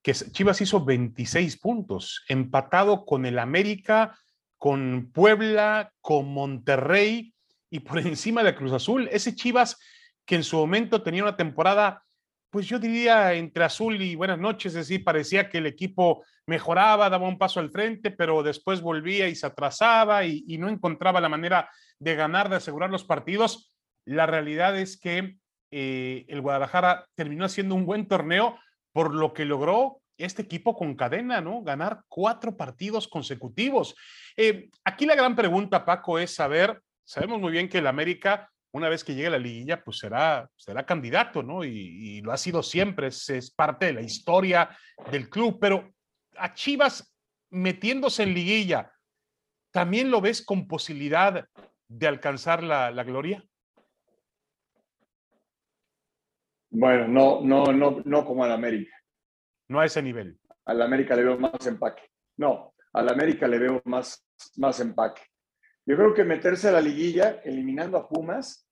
que 0.07 0.13
Chivas 0.13 0.61
hizo 0.61 0.85
26 0.85 1.57
puntos, 1.57 2.25
empatado 2.29 3.05
con 3.05 3.27
el 3.27 3.41
América, 3.41 4.17
con 4.57 5.11
Puebla, 5.13 5.93
con 6.01 6.33
Monterrey 6.33 7.35
y 7.69 7.81
por 7.81 7.99
encima 8.07 8.45
de 8.45 8.55
Cruz 8.55 8.73
Azul. 8.73 9.09
Ese 9.11 9.35
Chivas 9.35 9.77
que 10.25 10.37
en 10.37 10.45
su 10.45 10.59
momento 10.59 11.03
tenía 11.03 11.25
una 11.25 11.37
temporada, 11.37 12.05
pues 12.51 12.69
yo 12.69 12.79
diría 12.79 13.35
entre 13.35 13.65
azul 13.65 14.01
y 14.01 14.15
buenas 14.15 14.39
noches, 14.39 14.77
es 14.77 14.87
decir, 14.87 15.03
parecía 15.03 15.51
que 15.51 15.59
el 15.59 15.67
equipo 15.67 16.25
mejoraba, 16.47 17.11
daba 17.11 17.27
un 17.27 17.37
paso 17.37 17.59
al 17.59 17.73
frente, 17.73 18.13
pero 18.13 18.45
después 18.45 18.83
volvía 18.83 19.27
y 19.27 19.35
se 19.35 19.47
atrasaba 19.47 20.25
y, 20.25 20.57
no 20.57 20.69
encontraba 20.69 21.21
la 21.21 21.29
manera 21.29 21.69
de 21.99 22.15
ganar, 22.15 22.49
de 22.49 22.57
asegurar 22.57 22.91
los 22.91 23.03
partidos. 23.03 23.75
La 24.05 24.27
realidad 24.27 24.79
es 24.79 25.01
que 25.01 25.39
eh, 25.73 26.27
el 26.29 26.43
Guadalajara 26.43 27.09
terminó 27.17 27.45
haciendo 27.45 27.75
un 27.75 27.87
buen 27.87 28.07
torneo 28.07 28.57
por 28.97 29.15
lo 29.15 29.35
que 29.35 29.45
logró 29.45 30.01
este 30.17 30.41
equipo 30.41 30.75
con 30.75 30.95
cadena, 30.95 31.43
¿no? 31.43 31.61
Ganar 31.61 32.01
cuatro 32.09 32.57
partidos 32.57 33.07
consecutivos. 33.07 33.95
Eh, 34.39 34.71
aquí 34.87 35.05
la 35.05 35.15
gran 35.15 35.37
pregunta, 35.37 35.85
Paco, 35.85 36.19
es 36.19 36.35
saber, 36.35 36.81
sabemos 37.05 37.39
muy 37.39 37.53
bien 37.53 37.69
que 37.69 37.77
el 37.77 37.89
América 37.89 38.51
una 38.73 38.89
vez 38.89 39.05
que 39.05 39.15
llegue 39.15 39.27
a 39.27 39.33
la 39.33 39.39
liguilla, 39.39 39.85
pues 39.85 39.99
será, 39.99 40.49
será 40.57 40.87
candidato, 40.87 41.43
¿no? 41.43 41.63
Y, 41.63 42.23
lo 42.23 42.33
ha 42.33 42.39
sido 42.39 42.63
siempre, 42.63 43.09
es, 43.09 43.53
parte 43.55 43.85
de 43.85 43.93
la 43.93 44.01
historia 44.01 44.75
del 45.11 45.29
club, 45.29 45.59
pero 45.61 45.93
a 46.39 46.55
Chivas 46.55 47.15
metiéndose 47.51 48.23
en 48.23 48.33
liguilla, 48.33 48.91
¿también 49.73 50.11
lo 50.11 50.23
ves 50.23 50.41
con 50.43 50.67
posibilidad 50.67 51.47
de 51.87 52.07
alcanzar 52.07 52.63
la, 52.63 52.91
gloria? 53.05 53.45
Bueno, 56.79 57.09
no, 57.09 57.41
no, 57.41 57.73
no, 57.73 58.03
no 58.05 58.27
como 58.27 58.45
al 58.45 58.53
América. 58.53 58.95
No 59.69 59.81
a 59.81 59.87
ese 59.87 60.03
nivel. 60.03 60.39
Al 60.67 60.83
América 60.83 61.17
le 61.17 61.25
veo 61.25 61.39
más 61.39 61.67
empaque. 61.67 62.03
No, 62.37 62.75
al 62.93 63.09
América 63.09 63.49
le 63.49 63.59
veo 63.59 63.81
más, 63.87 64.27
más 64.59 64.79
empaque. 64.81 65.23
Yo 65.87 65.97
creo 65.97 66.13
que 66.13 66.25
meterse 66.25 66.69
a 66.69 66.73
la 66.73 66.83
liguilla, 66.83 67.41
eliminando 67.43 67.97
a 67.97 68.07
Pumas, 68.07 68.69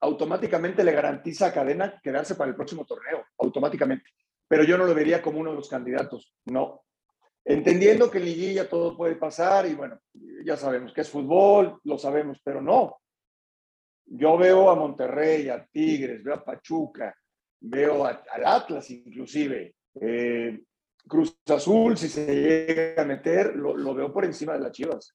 automáticamente 0.00 0.84
le 0.84 0.92
garantiza 0.92 1.46
a 1.46 1.52
Cadena 1.54 1.98
quedarse 2.02 2.34
para 2.34 2.50
el 2.50 2.56
próximo 2.56 2.84
torneo, 2.84 3.24
automáticamente. 3.38 4.10
Pero 4.46 4.62
yo 4.64 4.76
no 4.76 4.84
lo 4.84 4.94
vería 4.94 5.22
como 5.22 5.40
uno 5.40 5.52
de 5.52 5.56
los 5.56 5.70
candidatos, 5.70 6.34
no. 6.44 6.82
Entendiendo 7.42 8.10
que 8.10 8.18
en 8.18 8.26
liguilla 8.26 8.68
todo 8.68 8.94
puede 8.94 9.16
pasar 9.16 9.64
y 9.64 9.74
bueno, 9.74 9.98
ya 10.44 10.58
sabemos 10.58 10.92
que 10.92 11.00
es 11.00 11.08
fútbol, 11.08 11.80
lo 11.84 11.96
sabemos, 11.96 12.38
pero 12.44 12.60
no. 12.60 12.98
Yo 14.04 14.36
veo 14.36 14.68
a 14.68 14.74
Monterrey, 14.74 15.48
a 15.48 15.64
Tigres, 15.64 16.22
veo 16.22 16.34
a 16.34 16.44
Pachuca, 16.44 17.16
veo 17.60 18.04
al 18.04 18.44
Atlas 18.44 18.90
inclusive. 18.90 19.74
Eh, 20.00 20.60
Cruz 21.08 21.38
Azul, 21.48 21.96
si 21.96 22.08
se 22.08 22.26
llega 22.26 23.02
a 23.02 23.04
meter, 23.04 23.54
lo, 23.54 23.76
lo 23.76 23.94
veo 23.94 24.12
por 24.12 24.24
encima 24.24 24.54
de 24.54 24.60
las 24.60 24.72
Chivas. 24.72 25.14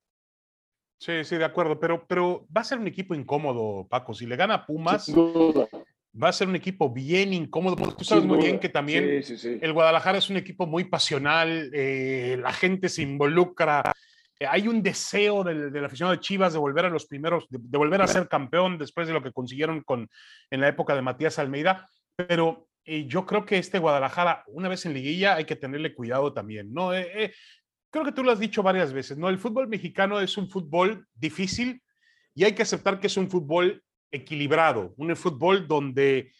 Sí, 1.01 1.23
sí, 1.23 1.35
de 1.35 1.45
acuerdo, 1.45 1.79
pero, 1.79 2.05
pero 2.05 2.45
va 2.55 2.61
a 2.61 2.63
ser 2.63 2.77
un 2.77 2.85
equipo 2.85 3.15
incómodo, 3.15 3.87
Paco. 3.89 4.13
Si 4.13 4.27
le 4.27 4.35
gana 4.35 4.67
Pumas, 4.67 5.11
va 5.11 6.29
a 6.29 6.31
ser 6.31 6.47
un 6.47 6.55
equipo 6.55 6.91
bien 6.91 7.33
incómodo, 7.33 7.75
porque 7.75 7.95
tú 7.95 8.03
sabes 8.03 8.23
muy 8.23 8.37
bien 8.37 8.59
que 8.59 8.69
también 8.69 9.23
el 9.61 9.73
Guadalajara 9.73 10.19
es 10.19 10.29
un 10.29 10.37
equipo 10.37 10.67
muy 10.67 10.83
pasional, 10.83 11.71
eh, 11.73 12.37
la 12.39 12.53
gente 12.53 12.87
se 12.87 13.01
involucra, 13.01 13.81
eh, 14.39 14.45
hay 14.47 14.67
un 14.67 14.83
deseo 14.83 15.43
del, 15.43 15.71
del, 15.71 15.85
aficionado 15.85 16.15
de 16.15 16.21
Chivas 16.21 16.53
de 16.53 16.59
volver 16.59 16.85
a 16.85 16.89
los 16.89 17.07
primeros, 17.07 17.47
de, 17.49 17.77
volver 17.79 18.03
a 18.03 18.07
ser 18.07 18.27
campeón 18.27 18.77
después 18.77 19.07
de 19.07 19.13
lo 19.13 19.23
que 19.23 19.31
consiguieron 19.31 19.81
con, 19.81 20.07
en 20.51 20.61
la 20.61 20.67
época 20.67 20.93
de 20.93 21.01
Matías 21.01 21.39
Almeida, 21.39 21.89
pero 22.15 22.67
eh, 22.85 23.05
yo 23.07 23.25
creo 23.25 23.45
que 23.45 23.57
este 23.57 23.79
Guadalajara, 23.79 24.43
una 24.47 24.69
vez 24.69 24.85
en 24.85 24.93
liguilla, 24.93 25.35
hay 25.35 25.45
que 25.45 25.55
tenerle 25.55 25.93
cuidado 25.93 26.33
también, 26.33 26.73
¿no? 26.73 26.91
creo 27.91 28.05
que 28.05 28.11
tú 28.13 28.23
lo 28.23 28.31
has 28.31 28.39
dicho 28.39 28.63
varias 28.63 28.93
veces, 28.93 29.17
¿no? 29.17 29.27
El 29.27 29.37
fútbol 29.37 29.67
mexicano 29.67 30.19
es 30.21 30.37
un 30.37 30.49
fútbol 30.49 31.05
difícil 31.13 31.83
y 32.33 32.45
hay 32.45 32.53
que 32.53 32.61
aceptar 32.63 32.99
que 32.99 33.07
es 33.07 33.17
un 33.17 33.29
fútbol 33.29 33.83
equilibrado, 34.11 34.93
un 34.97 35.15
fútbol 35.15 35.67
donde 35.67 36.31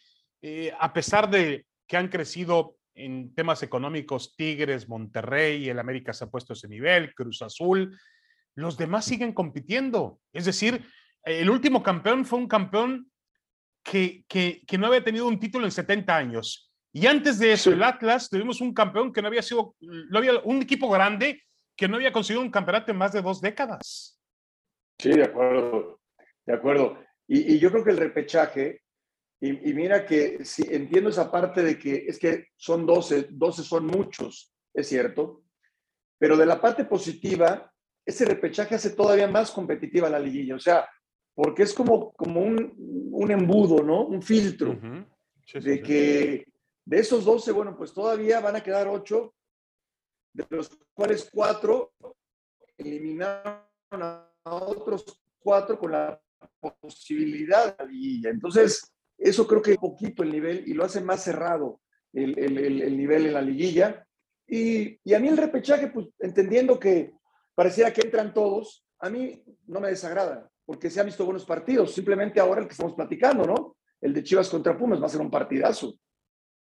eh, 0.42 0.74
a 0.80 0.94
pesar 0.94 1.30
de 1.30 1.66
que 1.88 1.98
han 1.98 2.08
crecido 2.08 2.78
en 2.96 3.34
temas 3.36 3.64
económicos 3.64 4.36
Tigres, 4.36 4.90
Monterrey, 4.90 5.70
el 5.70 5.80
América 5.80 6.14
se 6.14 6.24
ha 6.24 6.30
puesto 6.30 6.54
ese 6.54 6.68
nivel, 6.68 7.14
Cruz 7.14 7.42
Azul, 7.42 7.98
los 8.56 8.78
demás 8.78 9.06
siguen 9.06 9.34
compitiendo. 9.34 10.20
Es 10.34 10.46
decir, 10.46 10.86
el 11.24 11.50
último 11.50 11.84
campeón 11.84 12.26
fue 12.26 12.40
un 12.40 12.48
campeón 12.48 13.11
que, 13.84 14.24
que, 14.28 14.62
que 14.66 14.78
no 14.78 14.88
había 14.88 15.04
tenido 15.04 15.28
un 15.28 15.40
título 15.40 15.66
en 15.66 15.72
70 15.72 16.16
años 16.16 16.72
y 16.94 17.08
antes 17.08 17.40
de 17.40 17.54
eso, 17.54 17.72
el 17.72 17.84
Atlas, 17.84 18.30
tuvimos 18.30 18.60
un 18.60 18.74
campeón 18.74 19.14
que 19.14 19.22
no 19.22 19.30
había 19.30 19.42
sido, 19.42 19.76
no 19.80 20.18
había 20.18 20.40
un 20.44 20.62
equipo 20.62 20.90
grande 20.90 21.42
que 21.76 21.88
no 21.88 21.96
había 21.96 22.12
conseguido 22.12 22.44
un 22.44 22.52
campeonato 22.52 22.92
en 22.92 22.98
más 22.98 23.14
de 23.14 23.22
dos 23.22 23.40
décadas. 23.40 24.20
Sí, 25.00 25.10
de 25.10 25.24
acuerdo, 25.24 26.02
de 26.46 26.54
acuerdo. 26.54 27.00
Y, 27.28 27.58
yo 27.60 27.72
creo 27.72 27.84
que 27.84 27.92
el 27.92 27.98
repechaje 27.98 28.82
Y, 29.40 29.74
mira 29.74 30.06
que 30.06 30.44
si 30.44 30.64
entiendo 30.70 31.10
esa 31.10 31.32
parte 31.32 31.64
de 31.64 31.80
que 31.80 32.06
es 32.08 32.20
que 32.20 32.50
son 32.58 32.86
12, 32.86 33.30
12 33.32 33.64
son 33.64 33.88
muchos, 33.88 34.54
es 34.74 34.88
cierto, 34.88 35.44
pero 36.20 36.38
de 36.38 36.46
la 36.46 36.62
parte 36.62 36.86
positiva, 36.86 37.72
ese 38.06 38.26
repechaje 38.26 38.76
hace 38.76 38.92
todavía 38.92 39.28
más 39.28 39.50
competitiva 39.50 40.10
la 40.10 40.20
liguilla, 40.20 40.56
o 40.56 40.60
sea, 40.60 40.88
porque 41.42 41.64
es 41.64 41.74
como, 41.74 42.14
como 42.14 42.40
un, 42.40 42.72
un 43.12 43.32
embudo, 43.32 43.82
¿no? 43.82 44.06
Un 44.06 44.22
filtro 44.22 44.80
de 45.52 45.82
que 45.82 46.46
de 46.86 47.00
esos 47.00 47.26
12, 47.26 47.52
bueno, 47.52 47.76
pues 47.76 47.92
todavía 47.96 48.40
van 48.40 48.58
a 48.58 48.62
quedar 48.62 48.88
8, 48.88 49.34
de 50.34 50.46
los 50.52 50.70
cuales 50.94 51.28
4 51.34 51.94
eliminaron 52.78 53.64
a 54.04 54.32
otros 54.52 55.04
4 55.40 55.80
con 55.80 55.94
la 55.94 56.22
posibilidad 56.80 57.76
de 57.76 57.86
la 57.86 57.92
liguilla. 57.92 58.30
Entonces, 58.30 58.94
eso 59.18 59.48
creo 59.48 59.64
que 59.64 59.72
un 59.72 59.78
poquito 59.78 60.22
el 60.22 60.32
nivel 60.32 60.64
y 60.68 60.76
lo 60.76 60.86
hace 60.86 61.02
más 61.02 61.24
cerrado 61.24 61.82
el, 62.14 62.38
el, 62.38 62.84
el 62.84 62.96
nivel 62.96 63.26
en 63.26 63.34
la 63.34 63.42
liguilla. 63.42 64.06
Y, 64.46 65.00
y, 65.04 65.16
a 65.16 65.20
mí 65.20 65.28
el 65.28 65.38
repechaje, 65.38 65.88
pues 65.88 66.06
entendiendo 66.20 66.80
que 66.80 67.14
pareciera 67.56 67.92
que 67.92 68.02
entran 68.02 68.32
todos, 68.32 68.86
a 69.00 69.10
mí 69.10 69.44
no 69.66 69.80
me 69.80 69.88
desagrada, 69.88 70.51
porque 70.72 70.90
se 70.90 71.02
han 71.02 71.08
visto 71.08 71.26
buenos 71.26 71.44
partidos. 71.44 71.94
Simplemente 71.94 72.40
ahora 72.40 72.62
el 72.62 72.66
que 72.66 72.72
estamos 72.72 72.94
platicando, 72.94 73.46
¿no? 73.46 73.76
El 74.00 74.14
de 74.14 74.24
Chivas 74.24 74.48
contra 74.48 74.78
Pumas 74.78 75.02
va 75.02 75.08
a 75.08 75.10
ser 75.10 75.20
un 75.20 75.30
partidazo. 75.30 75.96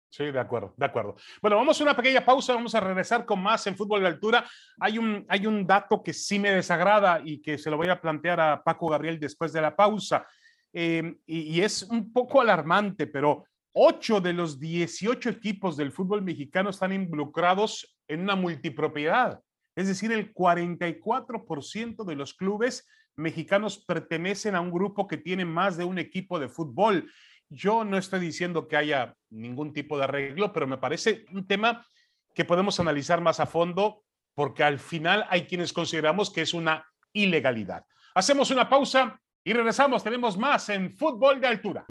Sí, 0.08 0.30
de 0.30 0.38
acuerdo, 0.38 0.72
de 0.76 0.86
acuerdo. 0.86 1.16
Bueno, 1.42 1.56
vamos 1.56 1.80
a 1.80 1.82
una 1.82 1.96
pequeña 1.96 2.24
pausa, 2.24 2.54
vamos 2.54 2.76
a 2.76 2.80
regresar 2.80 3.26
con 3.26 3.42
más 3.42 3.66
en 3.66 3.76
fútbol 3.76 4.02
de 4.02 4.06
altura. 4.06 4.48
Hay 4.78 4.98
un, 4.98 5.26
hay 5.28 5.48
un 5.48 5.66
dato 5.66 6.00
que 6.00 6.12
sí 6.12 6.38
me 6.38 6.52
desagrada 6.52 7.20
y 7.24 7.42
que 7.42 7.58
se 7.58 7.70
lo 7.70 7.76
voy 7.76 7.88
a 7.88 8.00
plantear 8.00 8.38
a 8.38 8.62
Paco 8.62 8.88
Gabriel 8.88 9.18
después 9.18 9.52
de 9.52 9.62
la 9.62 9.74
pausa. 9.74 10.24
Eh, 10.72 11.16
y, 11.26 11.60
es 11.60 11.82
un 11.82 12.12
poco 12.12 12.40
alarmante, 12.40 13.08
pero 13.08 13.46
ocho 13.72 14.20
de 14.20 14.32
los 14.32 14.60
18 14.60 15.28
equipos 15.28 15.76
del 15.76 15.90
fútbol 15.90 16.22
mexicano 16.22 16.70
están 16.70 16.92
involucrados 16.92 17.98
en 18.06 18.20
una 18.20 18.36
multipropiedad. 18.36 19.40
Es 19.74 19.88
decir, 19.88 20.12
el 20.12 20.32
44% 20.32 22.04
de 22.04 22.14
los 22.14 22.34
clubes 22.34 22.86
mexicanos 23.18 23.78
pertenecen 23.78 24.54
a 24.54 24.60
un 24.60 24.70
grupo 24.70 25.06
que 25.06 25.16
tiene 25.16 25.44
más 25.44 25.76
de 25.76 25.84
un 25.84 25.98
equipo 25.98 26.38
de 26.38 26.48
fútbol. 26.48 27.10
Yo 27.50 27.84
no 27.84 27.98
estoy 27.98 28.20
diciendo 28.20 28.68
que 28.68 28.76
haya 28.76 29.14
ningún 29.30 29.72
tipo 29.72 29.98
de 29.98 30.04
arreglo, 30.04 30.52
pero 30.52 30.66
me 30.66 30.78
parece 30.78 31.26
un 31.32 31.46
tema 31.46 31.86
que 32.34 32.44
podemos 32.44 32.78
analizar 32.80 33.20
más 33.20 33.40
a 33.40 33.46
fondo 33.46 34.04
porque 34.34 34.62
al 34.62 34.78
final 34.78 35.26
hay 35.30 35.46
quienes 35.46 35.72
consideramos 35.72 36.30
que 36.30 36.42
es 36.42 36.54
una 36.54 36.86
ilegalidad. 37.12 37.84
Hacemos 38.14 38.50
una 38.50 38.68
pausa 38.68 39.20
y 39.42 39.52
regresamos, 39.52 40.04
tenemos 40.04 40.38
más 40.38 40.68
en 40.68 40.92
fútbol 40.92 41.40
de 41.40 41.46
altura. 41.48 41.86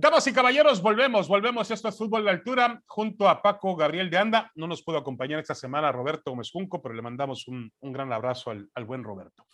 Damas 0.00 0.28
y 0.28 0.32
caballeros, 0.32 0.80
volvemos, 0.80 1.26
volvemos. 1.26 1.72
Esto 1.72 1.88
es 1.88 1.98
Fútbol 1.98 2.22
de 2.22 2.30
Altura 2.30 2.80
junto 2.86 3.28
a 3.28 3.42
Paco 3.42 3.74
Gabriel 3.74 4.08
de 4.08 4.16
Anda. 4.16 4.48
No 4.54 4.68
nos 4.68 4.80
pudo 4.80 4.96
acompañar 4.96 5.40
esta 5.40 5.56
semana 5.56 5.90
Roberto 5.90 6.30
Gómez 6.30 6.52
Junco, 6.52 6.80
pero 6.80 6.94
le 6.94 7.02
mandamos 7.02 7.48
un, 7.48 7.72
gran 7.80 8.12
abrazo 8.12 8.52
al, 8.52 8.84
buen 8.84 9.02
Roberto. 9.02 9.44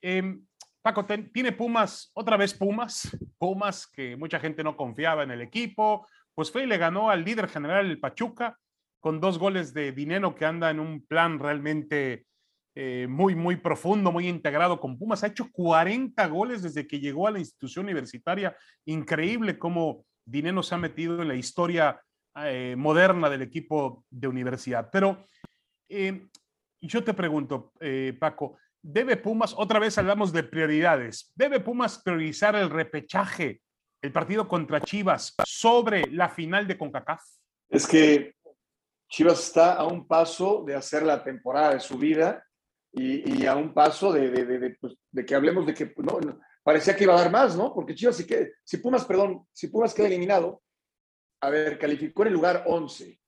Em, 0.00 0.46
Paco, 0.80 1.04
tiene 1.04 1.52
Pumas, 1.52 2.10
otra 2.14 2.38
vez 2.38 2.54
Pumas, 2.54 3.14
Pumas 3.36 3.86
que 3.86 4.16
mucha 4.16 4.40
gente 4.40 4.64
no 4.64 4.78
confiaba 4.78 5.24
en 5.24 5.30
el 5.30 5.42
equipo, 5.42 6.06
pues 6.34 6.50
fue 6.50 6.62
y 6.62 6.66
le 6.66 6.78
ganó 6.78 7.10
al 7.10 7.22
líder 7.22 7.50
general 7.50 7.84
el 7.84 8.00
Pachuca, 8.00 8.58
con 8.98 9.20
dos 9.20 9.38
goles 9.38 9.74
de 9.74 9.92
Dinero 9.92 10.34
que 10.34 10.46
anda 10.46 10.70
en 10.70 10.80
un 10.80 11.04
plan 11.04 11.38
realmente 11.38 12.24
eh, 12.74 13.06
muy, 13.06 13.34
muy 13.34 13.56
profundo, 13.56 14.10
muy 14.10 14.28
integrado 14.28 14.80
con 14.80 14.98
Pumas. 14.98 15.22
Ha 15.22 15.26
hecho 15.26 15.50
40 15.52 16.26
goles 16.28 16.62
desde 16.62 16.86
que 16.86 17.00
llegó 17.00 17.28
a 17.28 17.30
la 17.30 17.38
institución 17.38 17.84
universitaria. 17.84 18.56
Increíble 18.86 19.58
cómo 19.58 20.06
Dinero 20.24 20.62
se 20.62 20.74
ha 20.74 20.78
metido 20.78 21.20
en 21.20 21.28
la 21.28 21.34
historia 21.34 22.00
eh, 22.36 22.74
moderna 22.78 23.28
del 23.28 23.42
equipo 23.42 24.04
de 24.08 24.26
universidad. 24.26 24.88
Pero 24.90 25.26
eh, 25.88 26.28
yo 26.80 27.04
te 27.04 27.12
pregunto, 27.12 27.72
Paco, 28.18 28.56
¿debe 28.80 29.18
Pumas, 29.18 29.54
otra 29.56 29.78
vez 29.78 29.98
hablamos 29.98 30.32
de 30.32 30.42
prioridades, 30.42 31.30
¿debe 31.34 31.60
Pumas 31.60 32.00
priorizar 32.02 32.56
el 32.56 32.70
repechaje, 32.70 33.60
el 34.00 34.12
partido 34.12 34.48
contra 34.48 34.80
Chivas, 34.80 35.34
sobre 35.44 36.06
la 36.10 36.28
final 36.28 36.66
de 36.66 36.78
CONCACAF? 36.78 37.22
Es 37.68 37.86
que 37.86 38.34
Chivas 39.08 39.44
está 39.44 39.74
a 39.74 39.84
un 39.86 40.06
paso 40.08 40.64
de 40.66 40.74
hacer 40.74 41.02
la 41.02 41.22
temporada 41.22 41.74
de 41.74 41.80
su 41.80 41.98
vida 41.98 42.42
y, 42.92 43.46
a 43.46 43.56
un 43.56 43.72
paso 43.72 44.12
de, 44.12 44.30
de, 44.30 44.76
pues, 44.80 44.94
de, 45.10 45.24
que 45.24 45.34
hablemos 45.34 45.66
de 45.66 45.74
que 45.74 45.86
pues, 45.86 46.06
parecía 46.62 46.94
que 46.94 47.04
iba 47.04 47.14
a 47.14 47.22
dar 47.22 47.30
más, 47.30 47.56
¿no? 47.56 47.72
Porque 47.74 47.94
Chivas, 47.94 48.16
si, 48.16 48.26
si 48.64 48.76
Pumas, 48.78 49.04
perdón, 49.04 49.46
si 49.52 49.68
Pumas 49.68 49.94
queda 49.94 50.08
eliminado, 50.08 50.62
a 51.40 51.50
ver, 51.50 51.78
calificó 51.78 52.22
en 52.22 52.28
el 52.28 52.34
lugar 52.34 52.64
11. 52.66 53.18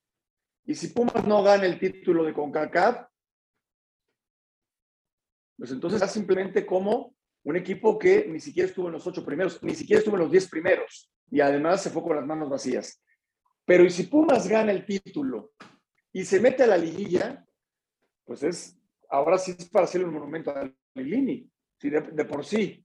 Y 0.66 0.74
si 0.74 0.88
Pumas 0.88 1.26
no 1.26 1.42
gana 1.42 1.66
el 1.66 1.78
título 1.78 2.24
de 2.24 2.32
CONCACAF, 2.32 3.06
pues 5.56 5.70
entonces 5.70 6.00
está 6.00 6.12
simplemente 6.12 6.66
como 6.66 7.14
un 7.44 7.56
equipo 7.56 7.98
que 7.98 8.26
ni 8.26 8.40
siquiera 8.40 8.68
estuvo 8.68 8.86
en 8.86 8.94
los 8.94 9.06
ocho 9.06 9.24
primeros, 9.24 9.62
ni 9.62 9.74
siquiera 9.74 9.98
estuvo 9.98 10.16
en 10.16 10.22
los 10.22 10.30
diez 10.30 10.48
primeros, 10.48 11.10
y 11.30 11.40
además 11.40 11.82
se 11.82 11.90
fue 11.90 12.02
con 12.02 12.16
las 12.16 12.26
manos 12.26 12.48
vacías. 12.48 13.02
Pero 13.64 13.84
y 13.84 13.90
si 13.90 14.04
Pumas 14.04 14.46
gana 14.46 14.72
el 14.72 14.84
título 14.84 15.52
y 16.12 16.24
se 16.24 16.40
mete 16.40 16.64
a 16.64 16.66
la 16.66 16.76
liguilla, 16.76 17.44
pues 18.24 18.42
es, 18.42 18.78
ahora 19.08 19.38
sí 19.38 19.54
es 19.58 19.68
para 19.68 19.84
hacerle 19.84 20.06
un 20.06 20.14
monumento 20.14 20.50
a 20.50 20.70
Lilini, 20.94 21.48
sí, 21.78 21.90
de, 21.90 22.24
por 22.24 22.44
sí, 22.44 22.84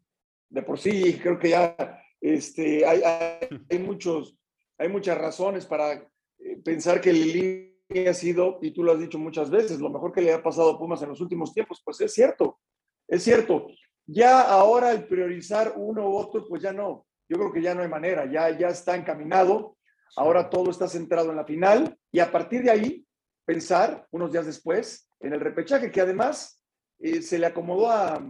de 0.50 0.62
por 0.62 0.80
sí 0.80 1.20
creo 1.22 1.38
que 1.38 1.50
ya 1.50 1.76
este, 2.22 2.86
hay, 2.86 3.02
hay, 3.04 3.80
muchos, 3.80 4.38
hay 4.78 4.90
muchas 4.90 5.18
razones 5.18 5.66
para 5.66 5.94
eh, 5.94 6.58
pensar 6.64 7.02
que 7.02 7.14
Lilini 7.14 8.08
ha 8.08 8.14
sido, 8.14 8.60
y 8.62 8.72
tú 8.72 8.84
lo 8.84 8.94
has 8.94 9.00
dicho 9.00 9.18
muchas 9.18 9.50
veces, 9.50 9.80
lo 9.80 9.90
mejor 9.90 10.12
que 10.12 10.22
le 10.22 10.34
ha 10.34 10.44
pasado 10.44 10.72
a 10.72 10.80
Pumas 10.80 11.02
en 11.02 11.10
los 11.10 11.22
últimos 11.22 11.54
tiempos, 11.54 11.82
pues 11.84 12.00
es 12.02 12.14
cierto, 12.14 12.60
es 13.08 13.24
cierto. 13.24 13.68
Ya 14.06 14.42
ahora 14.42 14.92
el 14.92 15.08
priorizar 15.08 15.74
uno 15.76 16.10
u 16.10 16.16
otro, 16.16 16.48
pues 16.48 16.62
ya 16.62 16.74
no, 16.74 17.06
yo 17.28 17.38
creo 17.38 17.52
que 17.52 17.62
ya 17.62 17.76
no 17.76 17.82
hay 17.82 17.88
manera, 17.88 18.26
ya, 18.32 18.50
ya 18.58 18.70
está 18.70 18.96
encaminado, 18.96 19.78
ahora 20.16 20.50
todo 20.50 20.72
está 20.72 20.88
centrado 20.88 21.30
en 21.30 21.36
la 21.36 21.46
final 21.46 21.98
y 22.12 22.20
a 22.20 22.32
partir 22.32 22.64
de 22.64 22.72
ahí 22.72 23.06
pensar 23.46 24.08
unos 24.12 24.32
días 24.32 24.46
después 24.46 25.09
en 25.20 25.34
el 25.34 25.40
repechaje, 25.40 25.92
que 25.92 26.02
además 26.02 26.64
eh, 27.00 27.22
se 27.22 27.40
le 27.40 27.46
acomodó 27.46 27.90
a, 27.90 28.22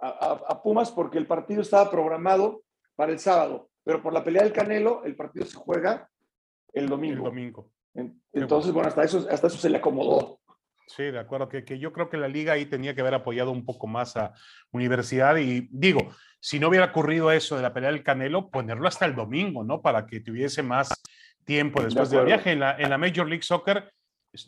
a, 0.00 0.62
Pumas 0.62 0.90
porque 0.90 1.18
el 1.18 1.26
partido 1.26 1.62
estaba 1.62 1.90
programado 1.90 2.62
para 2.96 3.12
el 3.12 3.18
sábado, 3.18 3.70
pero 3.84 4.02
por 4.02 4.12
la 4.12 4.24
pelea 4.24 4.42
del 4.42 4.52
Canelo, 4.52 5.04
el 5.04 5.16
partido 5.16 5.46
se 5.46 5.56
juega 5.56 6.08
el 6.72 6.88
domingo. 6.88 7.18
El 7.18 7.24
domingo. 7.24 7.70
Entonces, 8.32 8.72
bueno, 8.72 8.88
hasta 8.88 9.04
eso, 9.04 9.26
hasta 9.30 9.46
eso 9.46 9.58
se 9.58 9.70
le 9.70 9.78
acomodó. 9.78 10.40
Sí, 10.88 11.04
de 11.04 11.18
acuerdo, 11.18 11.48
que, 11.48 11.64
que, 11.64 11.78
yo 11.78 11.92
creo 11.92 12.10
que 12.10 12.16
la 12.16 12.28
liga 12.28 12.54
ahí 12.54 12.66
tenía 12.66 12.94
que 12.94 13.00
haber 13.00 13.14
apoyado 13.14 13.50
un 13.50 13.64
poco 13.64 13.86
más 13.86 14.16
a 14.16 14.32
Universidad 14.72 15.36
y 15.36 15.68
digo, 15.70 16.00
si 16.40 16.58
no 16.58 16.68
hubiera 16.68 16.86
ocurrido 16.86 17.30
eso 17.30 17.56
de 17.56 17.62
la 17.62 17.72
pelea 17.72 17.92
del 17.92 18.02
Canelo, 18.02 18.50
ponerlo 18.50 18.88
hasta 18.88 19.06
el 19.06 19.14
domingo, 19.14 19.62
¿no? 19.64 19.80
Para 19.80 20.06
que 20.06 20.20
tuviese 20.20 20.62
más 20.62 20.90
tiempo 21.44 21.82
después 21.82 22.10
del 22.10 22.26
viaje. 22.26 22.52
En 22.52 22.60
la, 22.60 22.76
en 22.76 22.90
la 22.90 22.98
Major 22.98 23.28
League 23.28 23.42
Soccer 23.42 23.92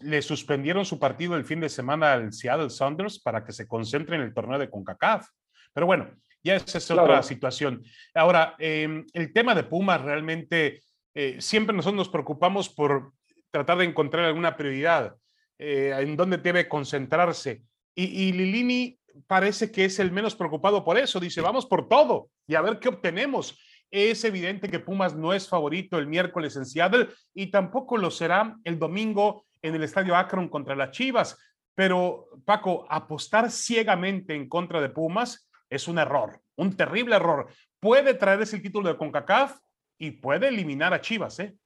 le 0.01 0.23
suspendieron 0.23 0.85
su 0.85 0.99
partido 0.99 1.37
el 1.37 1.45
fin 1.45 1.61
de 1.61 1.69
semana 1.69 2.13
al 2.13 2.33
Seattle 2.33 2.71
Sounders 2.71 3.19
para 3.21 3.45
que 3.45 3.53
se 3.53 3.69
concentre 3.69 4.17
en 4.17 4.23
el 4.23 4.33
torneo 4.33 4.59
de 4.59 4.71
CONCACAF. 4.71 5.29
Pero 5.73 5.87
bueno, 5.87 6.11
ya 6.43 6.57
esa 6.57 6.79
es 6.79 6.91
otra 6.91 7.23
situación. 7.23 7.83
Ahora, 8.15 8.55
em, 8.59 9.05
el 9.13 9.33
tema 9.33 9.55
de 9.55 9.65
Pumas 9.65 10.01
realmente, 10.01 10.83
eh, 11.15 11.37
siempre 11.41 11.75
nosotros 11.75 11.97
nos 11.97 12.09
preocupamos 12.09 12.69
por 12.69 13.13
tratar 13.51 13.79
de 13.79 13.85
encontrar 13.85 14.25
alguna 14.25 14.57
prioridad, 14.57 15.15
eh, 15.59 15.95
en 15.99 16.17
dónde 16.17 16.39
debe 16.39 16.69
concentrarse. 16.69 17.63
Y, 17.95 18.05
y, 18.05 18.33
Lilini 18.33 18.99
parece 19.27 19.71
que 19.71 19.85
es 19.85 19.99
el 19.99 20.11
menos 20.11 20.35
preocupado 20.35 20.85
por 20.85 20.99
eso. 20.99 21.21
Dice, 21.21 21.41
vamos 21.41 21.67
por 21.67 21.89
todo 21.89 22.31
y 22.47 22.55
a 22.55 22.63
ver 22.63 22.79
qué 22.79 22.89
obtenemos. 22.89 23.59
Es 23.91 24.25
evidente 24.25 24.69
que 24.69 24.81
Pumas 24.81 25.15
no 25.15 25.33
es 25.33 25.49
favorito 25.49 25.99
el 25.99 26.09
miércoles 26.09 26.57
en 26.57 26.67
Seattle 26.67 27.09
y 27.33 27.51
tampoco 27.53 27.97
lo 27.97 28.11
será 28.11 28.57
el 28.65 28.79
domingo 28.79 29.47
en 29.65 29.75
el 29.75 29.83
estadio 29.83 30.15
Akron 30.15 30.49
contra 30.49 30.77
las 30.77 30.91
Chivas. 30.91 31.39
Pero, 31.75 32.29
Paco, 32.45 32.87
apostar 32.89 33.51
ciegamente 33.51 34.35
en 34.35 34.49
contra 34.49 34.81
de 34.81 34.91
Pumas 34.91 35.49
es 35.71 35.89
un 35.89 35.99
error, 35.99 36.41
un 36.57 36.77
terrible 36.77 37.17
error. 37.17 37.49
Puede 37.81 38.15
traerse 38.15 38.57
el 38.57 38.63
título 38.63 38.91
de 38.91 38.99
CONCACAF 38.99 39.59
y 39.99 40.13
puede 40.13 40.49
eliminar 40.49 40.93
a 40.93 41.01
Chivas, 41.01 41.41
¿eh? 41.41 41.57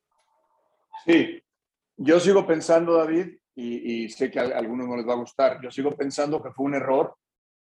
Sí, 1.04 1.42
yo 1.96 2.20
sigo 2.20 2.46
pensando, 2.46 2.94
David, 2.94 3.36
y, 3.56 4.08
sé 4.10 4.30
que 4.30 4.38
a 4.38 4.44
algunos 4.44 4.86
no 4.86 4.96
les 4.96 5.06
va 5.06 5.14
a 5.14 5.16
gustar, 5.16 5.60
yo 5.60 5.70
sigo 5.70 5.96
pensando 5.96 6.40
que 6.40 6.52
fue 6.52 6.66
un 6.66 6.74
error 6.74 7.16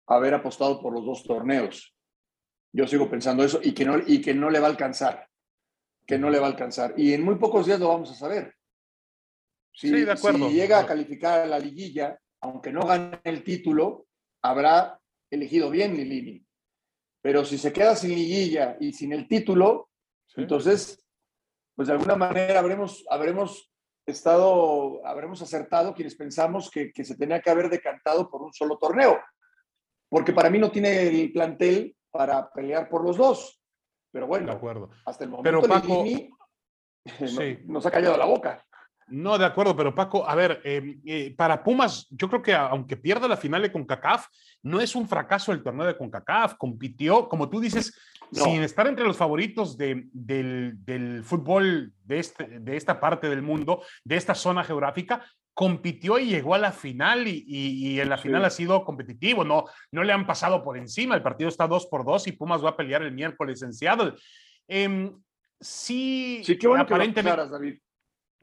haber 0.06 0.32
apostado 0.32 0.80
por 0.80 0.94
los 0.94 1.04
dos 1.04 1.22
torneos. 1.22 1.94
Yo 2.72 2.86
sigo 2.86 3.10
pensando 3.10 3.44
eso 3.44 3.60
y 3.62 3.72
que 3.74 3.84
no, 3.84 3.98
y 3.98 4.22
que 4.22 4.32
no 4.32 4.48
le 4.48 4.58
va 4.58 4.68
a 4.68 4.70
alcanzar, 4.70 5.28
que 6.06 6.18
no 6.18 6.30
le 6.30 6.38
va 6.38 6.46
a 6.46 6.50
alcanzar. 6.50 6.94
Y 6.96 7.12
en 7.12 7.22
muy 7.22 7.34
pocos 7.34 7.66
días 7.66 7.78
lo 7.78 7.88
vamos 7.88 8.10
a 8.10 8.14
saber. 8.14 8.54
Si, 9.72 9.88
sí, 9.88 10.04
de 10.04 10.12
acuerdo. 10.12 10.48
Si 10.48 10.54
llega 10.54 10.80
a 10.80 10.87
calificar 10.87 11.40
a 11.40 11.46
la 11.46 11.58
liguilla, 11.58 12.18
aunque 12.40 12.72
no 12.72 12.87
gane 12.87 13.20
el 13.24 13.42
título, 13.42 14.06
habrá 14.42 15.00
elegido 15.30 15.70
bien 15.70 15.96
Lilini. 15.96 16.44
Pero 17.22 17.44
si 17.44 17.56
se 17.56 17.72
queda 17.72 17.96
sin 17.96 18.11
liguilla 18.11 18.76
y 18.80 18.92
sin 18.92 19.12
el 19.12 19.28
título, 19.28 19.90
entonces, 20.37 21.04
pues 21.74 21.88
de 21.88 21.94
alguna 21.94 22.16
manera 22.16 22.58
habremos, 22.58 23.04
habremos 23.08 23.72
estado, 24.04 25.06
habremos 25.06 25.40
acertado 25.40 25.94
quienes 25.94 26.16
pensamos 26.16 26.70
que, 26.70 26.92
que 26.92 27.04
se 27.04 27.16
tenía 27.16 27.40
que 27.40 27.50
haber 27.50 27.70
decantado 27.70 28.28
por 28.28 28.42
un 28.42 28.52
solo 28.52 28.76
torneo. 28.78 29.20
Porque 30.08 30.32
para 30.32 30.50
mí 30.50 30.58
no 30.58 30.70
tiene 30.70 31.08
el 31.08 31.32
plantel 31.32 31.96
para 32.11 32.52
pelear 32.52 32.88
por 32.88 33.04
los 33.04 33.16
dos. 33.16 33.62
Pero 34.12 34.26
bueno, 34.26 34.46
de 34.46 34.52
acuerdo. 34.52 34.90
hasta 35.06 35.24
el 35.24 35.30
momento 35.30 35.62
pero 35.62 35.74
Paco, 35.74 36.04
nos 37.66 37.87
ha 37.87 37.90
callado 37.90 38.16
la 38.16 38.26
boca. 38.26 38.64
No, 39.12 39.37
de 39.37 39.44
acuerdo, 39.44 39.77
pero 39.77 39.94
Paco, 39.94 40.27
a 40.27 40.35
ver, 40.35 40.62
em, 40.64 40.98
eh, 41.05 41.35
para 41.37 41.62
Pumas, 41.62 42.07
yo 42.11 42.31
creo 42.31 42.40
que 42.40 42.55
aunque 42.55 42.96
pierda 42.96 43.29
la 43.29 43.37
final 43.37 43.61
de 43.61 43.70
CONCACAF, 43.70 44.27
no 44.62 44.81
es 44.81 44.94
un 44.94 45.07
fracaso 45.07 45.53
el 45.53 45.62
torneo 45.62 45.87
de 45.87 45.98
CONCACAF, 45.98 46.55
compitió, 46.55 47.29
como 47.29 47.51
tú 47.51 47.61
dices, 47.61 47.94
sin 48.31 48.62
estar 48.62 48.87
entre 48.87 49.05
los 49.05 49.18
favoritos 49.18 49.77
de, 49.77 50.07
del, 50.14 51.22
fútbol 51.25 51.92
de, 52.05 52.18
este, 52.18 52.61
de 52.61 52.77
esta 52.79 52.98
parte 52.98 53.29
del 53.29 53.42
mundo, 53.42 53.83
de 54.03 54.16
esta 54.16 54.35
zona 54.35 54.64
geográfica, 54.64 55.22
compitió 55.53 56.18
y 56.18 56.31
llegó 56.31 56.55
a 56.55 56.59
la 56.59 56.72
final 56.72 57.29
y, 57.29 58.01
en 58.01 58.09
la 58.09 58.16
final 58.16 58.42
ha 58.46 58.51
sido 58.51 58.83
competitivo, 58.83 59.44
no, 59.44 59.66
no 59.90 60.03
le 60.03 60.14
han 60.14 60.27
pasado 60.27 60.64
por 60.64 60.79
encima, 60.79 61.14
el 61.14 61.22
partido 61.22 61.51
está 61.51 61.66
dos 61.66 61.87
por 61.87 62.07
dos 62.07 62.27
y 62.27 62.33
Pumas 62.33 62.64
va 62.64 62.70
a 62.70 62.77
pelear 62.77 63.03
el 63.03 63.12
miércoles 63.12 63.61
en 63.61 63.75
Seattle. 63.75 64.14
Em, 64.66 65.14
sí, 65.61 66.40
sí, 66.44 66.57
qué 66.57 66.66
bueno 66.66 66.85
aparentemente... 66.85 67.20
que 67.20 67.25
lo 67.25 67.33
aclaras, 67.33 67.51
David. 67.51 67.79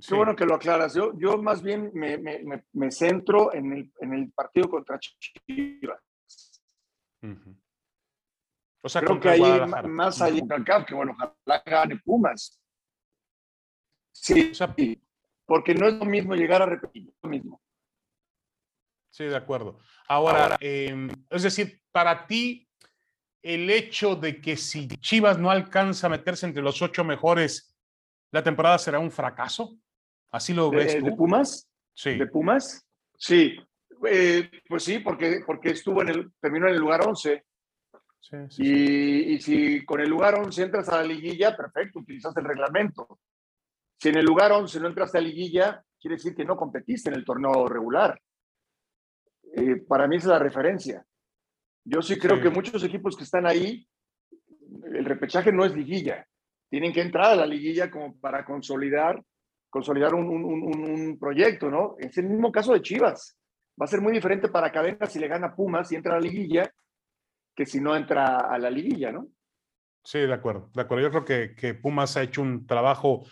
Qué 0.08 0.16
bueno 0.16 0.36
que 0.36 0.46
lo 0.46 0.56
aclaras. 0.56 0.94
Yo, 0.94 1.12
yo 1.18 1.38
más 1.38 1.62
bien 1.62 1.92
me, 1.94 2.18
me, 2.18 2.64
me, 2.72 2.92
centro 2.92 3.54
en 3.54 3.74
el, 3.74 3.94
en 4.00 4.14
el, 4.14 4.32
partido 4.32 4.70
contra 4.70 4.98
Chivas. 5.00 6.02
O 8.82 8.88
sea, 8.88 9.02
creo 9.02 9.20
que 9.20 9.30
hay 9.30 9.42
más 9.88 10.22
allá 10.22 10.42
de 10.42 10.86
que 10.86 10.96
bueno, 10.96 11.12
ojalá 11.14 11.64
gane 11.66 11.98
Pumas. 11.98 12.62
Sí, 14.14 14.52
porque 15.46 15.74
no 15.74 15.88
es 15.88 15.96
lo 15.96 16.06
mismo 16.06 16.36
llegar 16.36 16.62
a 16.62 16.66
repetir 16.66 17.12
lo 17.22 17.30
mismo. 17.30 17.62
Sí, 19.10 19.26
de 19.26 19.36
acuerdo. 19.36 19.80
Ahora, 20.08 20.56
em, 20.62 21.10
es 21.30 21.44
decir, 21.44 21.82
para 21.92 22.26
ti, 22.26 22.70
el 23.42 23.70
hecho 23.70 24.16
de 24.16 24.40
que 24.40 24.56
si 24.56 24.88
Chivas 24.88 25.38
no 25.38 25.50
alcanza 25.50 26.08
a 26.08 26.10
meterse 26.10 26.46
entre 26.46 26.62
los 26.62 26.82
ocho 26.82 27.04
mejores, 27.04 27.76
la 28.32 28.44
temporada 28.44 28.78
será 28.78 29.00
un 29.00 29.12
fracaso. 29.12 29.78
¿Así 30.32 30.54
lo 30.54 30.70
ves 30.70 31.00
tú? 31.00 31.06
¿De 31.06 31.12
Pumas? 31.14 31.70
Sí. 31.94 32.18
¿De 32.18 32.28
Pumas? 32.28 32.86
Sí. 33.18 33.58
Eh, 34.08 34.50
pues 34.68 34.84
sí, 34.84 35.00
porque, 35.00 35.42
porque 35.46 35.72
estuvo 35.72 36.02
en 36.02 36.10
el, 36.10 36.32
terminó 36.40 36.68
en 36.68 36.76
el 36.76 36.80
lugar 36.80 37.08
11. 37.08 37.44
Sí, 38.22 38.38
sí, 38.50 38.64
y, 38.64 39.34
y, 39.34 39.42
si 39.42 39.86
con 39.86 40.02
el 40.02 40.10
lugar 40.10 40.36
11 40.36 40.64
entras 40.64 40.90
a 40.90 40.98
la 40.98 41.04
liguilla, 41.04 41.56
perfecto, 41.56 42.00
utilizaste 42.00 42.42
el 42.42 42.48
reglamento. 42.48 43.20
Si 43.98 44.10
en 44.10 44.18
el 44.18 44.26
lugar 44.26 44.52
11 44.52 44.80
no 44.80 44.88
entraste 44.88 45.18
a 45.18 45.22
liguilla, 45.22 45.84
quiere 46.00 46.16
decir 46.16 46.36
que 46.36 46.46
no 46.46 46.56
competiste 46.56 47.10
en 47.10 47.16
el 47.16 47.26
torneo 47.26 47.68
regular. 47.68 48.20
Eh, 49.56 49.78
para 49.88 50.08
mí 50.08 50.18
es 50.18 50.26
la 50.26 50.40
referencia. 50.40 51.06
Yo 51.84 52.02
sí 52.02 52.18
creo 52.18 52.42
que 52.42 52.50
muchos 52.50 52.84
equipos 52.84 53.18
que 53.18 53.24
están 53.24 53.48
ahí, 53.48 53.88
el 54.94 55.06
repechaje 55.06 55.52
no 55.52 55.66
es 55.66 55.76
liguilla. 55.76 56.26
Tienen 56.70 56.94
que 56.94 57.02
entrar 57.02 57.32
a 57.32 57.36
la 57.36 57.46
liguilla 57.46 57.90
como 57.90 58.18
para 58.20 58.46
consolidar 58.46 59.22
consolidar 59.70 60.14
un, 60.16 60.28
un, 60.28 61.18
proyecto, 61.20 61.70
¿no? 61.70 61.96
Es 62.00 62.18
el 62.18 62.26
mismo 62.26 62.52
caso 62.52 62.74
de 62.74 62.82
Chivas. 62.82 63.38
Va 63.80 63.86
a 63.86 63.88
ser 63.88 64.02
muy 64.02 64.12
diferente 64.12 64.50
para 64.50 64.72
Cadena 64.72 65.06
si 65.06 65.20
le 65.20 65.28
gana 65.28 65.56
Pumas 65.56 65.92
y 65.92 65.96
entra 65.96 66.14
a 66.14 66.20
la 66.20 66.22
liguilla 66.22 66.72
que 67.56 67.66
si 67.66 67.82
no 67.82 67.96
entra 67.96 68.38
a 68.38 68.58
la 68.58 68.70
liguilla, 68.70 69.12
¿no? 69.12 69.28
Sí, 70.04 70.20
de 70.20 70.34
acuerdo, 70.34 70.70
de 70.74 70.82
acuerdo. 70.82 71.04
Yo 71.04 71.12
creo 71.12 71.26
que, 71.26 71.56
que 71.56 71.74
Pumas 71.74 72.16
ha 72.16 72.24
hecho 72.24 72.42
un 72.42 72.66
trabajo 72.66 73.26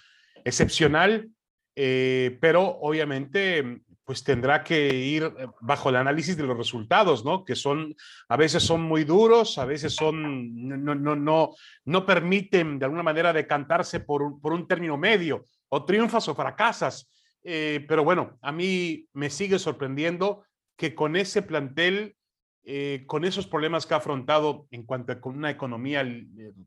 excepcional, 0.44 1.30
eh, 1.76 2.38
pero 2.42 2.62
obviamente 2.82 3.82
pues 4.08 4.24
tendrá 4.24 4.64
que 4.64 4.88
ir 4.96 5.30
bajo 5.60 5.90
el 5.90 5.98
análisis 5.98 6.38
de 6.38 6.44
los 6.44 6.58
resultados, 6.58 7.26
¿no? 7.26 7.44
Que 7.44 7.56
son, 7.56 7.94
a 8.30 8.38
veces 8.38 8.64
son 8.64 8.82
muy 8.82 9.04
duros, 9.04 9.58
a 9.58 9.66
veces 9.66 9.94
son, 9.94 10.66
no, 10.66 10.96
no, 10.96 11.14
no, 11.14 11.50
no 11.84 12.06
permiten 12.06 12.80
de 12.80 12.86
alguna 12.86 13.04
manera 13.04 13.34
decantarse 13.34 14.00
por 14.00 14.24
un, 14.24 14.40
por 14.40 14.54
un 14.54 14.66
término 14.66 14.98
medio, 14.98 15.44
o 15.70 15.86
triunfas 15.86 16.28
o 16.28 16.36
fracasas. 16.36 17.12
Eh, 17.44 17.86
pero 17.88 18.04
bueno, 18.04 18.38
a 18.42 18.52
mí 18.52 19.08
me 19.14 19.30
sigue 19.30 19.60
sorprendiendo 19.60 20.44
que 20.76 20.94
con 20.94 21.16
ese 21.16 21.42
plantel, 21.42 22.16
eh, 22.64 23.04
con 23.08 23.26
esos 23.26 23.48
problemas 23.48 23.86
que 23.86 23.94
ha 23.94 23.98
afrontado 23.98 24.68
en 24.72 24.84
cuanto 24.84 25.14
a 25.14 25.20
una 25.30 25.50
economía 25.50 26.04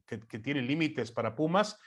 que, 0.07 0.21
que 0.21 0.39
tiene 0.39 0.63
límites 0.63 1.13
para 1.13 1.37
Pumas, 1.37 1.79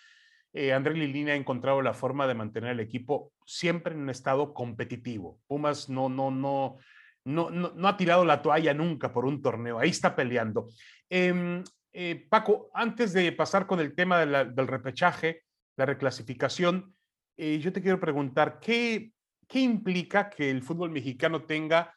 eh, 0.54 0.71
André 0.71 0.93
Lilini 0.93 1.32
ha 1.32 1.36
encontrado 1.36 1.82
la 1.82 1.95
forma 1.95 2.28
de 2.28 2.36
mantener 2.36 2.71
el 2.71 2.80
equipo 2.80 3.34
siempre 3.45 3.95
en 3.95 4.02
un 4.02 4.10
estado 4.12 4.54
competitivo. 4.54 5.39
Pumas 5.47 5.89
no, 5.89 6.10
no, 6.10 6.30
no, 6.30 6.78
no, 7.26 7.49
no, 7.49 7.88
ha 7.88 7.97
tirado 7.97 8.23
la 8.23 8.41
toalla 8.43 8.73
nunca 8.73 9.12
por 9.12 9.26
un 9.26 9.41
torneo, 9.41 9.80
ahí 9.80 9.89
está 9.89 10.15
peleando. 10.15 10.69
Em, 11.10 11.63
eh, 11.91 12.28
Paco, 12.30 12.69
antes 12.73 13.13
de 13.13 13.32
pasar 13.32 13.65
con 13.65 13.80
el 13.80 13.95
tema 13.95 14.26
del 14.26 14.67
repechaje, 14.67 15.41
la 15.76 15.88
reclasificación, 15.88 16.93
eh, 17.38 17.60
yo 17.60 17.72
te 17.74 17.82
quiero 17.82 18.00
preguntar, 18.00 18.60
¿qué, 18.60 19.12
¿qué 19.48 19.60
implica 19.60 20.30
que 20.30 20.50
el 20.50 20.63
fútbol 20.63 20.91
mexicano 20.91 21.43
tenga 21.43 21.96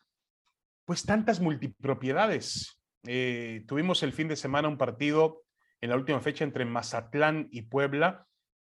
pues 0.84 1.04
tantas 1.04 1.40
multipropiedades? 1.40 2.72
tuvimos 3.68 4.02
el 4.02 4.12
fin 4.12 4.26
de 4.26 4.34
semana 4.34 4.66
un 4.66 4.76
partido 4.76 5.44
en 5.80 5.90
la 5.90 5.96
última 5.96 6.20
fecha 6.20 6.42
entre 6.42 6.64
Mazatlán 6.64 7.46
y 7.52 7.62
Puebla, 7.62 8.26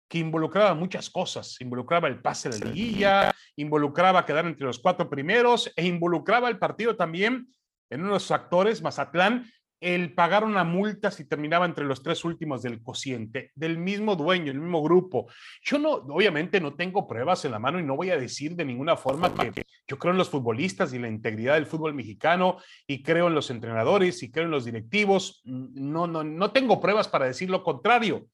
que 0.08 0.20
involucraba 0.20 0.74
muchas 0.74 1.10
cosas. 1.10 1.60
Involucraba 1.60 2.08
el 2.08 2.22
pase 2.22 2.50
de 2.50 2.60
la 2.60 2.66
liguilla, 2.66 3.36
involucraba 3.56 4.26
quedar 4.26 4.46
entre 4.46 4.66
los 4.66 4.80
cuatro 4.80 5.10
primeros 5.10 5.72
e 5.76 5.86
involucraba 5.86 6.50
el 6.50 6.60
partido 6.60 6.96
también 6.96 7.48
en 7.90 8.02
uno 8.02 8.10
de 8.10 8.16
los 8.16 8.32
actores, 8.32 8.82
Mazatlán, 8.82 9.50
el 9.80 10.13
pagar 10.13 10.44
una 10.44 10.63
multa 10.63 11.12
si 11.12 11.26
terminaba 11.26 11.66
entre 11.66 11.86
los 11.86 12.02
tres 12.02 12.26
últimos 12.26 12.63
del 12.63 12.82
cociente, 12.82 13.52
del 13.56 13.78
mismo 13.78 14.16
dueño, 14.16 14.52
el 14.52 14.60
mismo 14.60 14.82
grupo. 14.82 15.28
Yo 15.62 15.78
no, 15.78 15.92
obviamente 15.92 16.60
no 16.60 16.76
tengo 16.76 17.08
pruebas 17.08 17.46
en 17.46 17.52
la 17.52 17.60
mano 17.60 17.80
y 17.80 17.84
no 17.84 17.96
voy 17.96 18.10
a 18.10 18.18
decir 18.18 18.56
de 18.56 18.66
ninguna 18.66 18.98
forma 18.98 19.34
que 19.34 19.52
yo 19.88 20.00
creo 20.00 20.13
en 20.13 20.18
los 20.18 20.30
futbolistas 20.30 20.94
y 20.94 21.00
la 21.00 21.08
integridad 21.08 21.54
del 21.54 21.68
fútbol 21.68 21.94
mexicano 21.94 22.58
y 22.88 23.04
creo 23.04 23.28
en 23.28 23.36
los 23.36 23.52
entrenadores 23.52 24.24
y 24.24 24.32
creo 24.32 24.46
en 24.46 24.52
los 24.52 24.66
directivos. 24.66 25.42
No, 25.46 26.08
no, 26.08 26.24
no 26.24 26.52
tengo 26.52 26.82
pruebas 26.82 27.08
para 27.08 27.26
decir 27.26 27.50
lo 27.50 27.63
contrario 27.63 28.28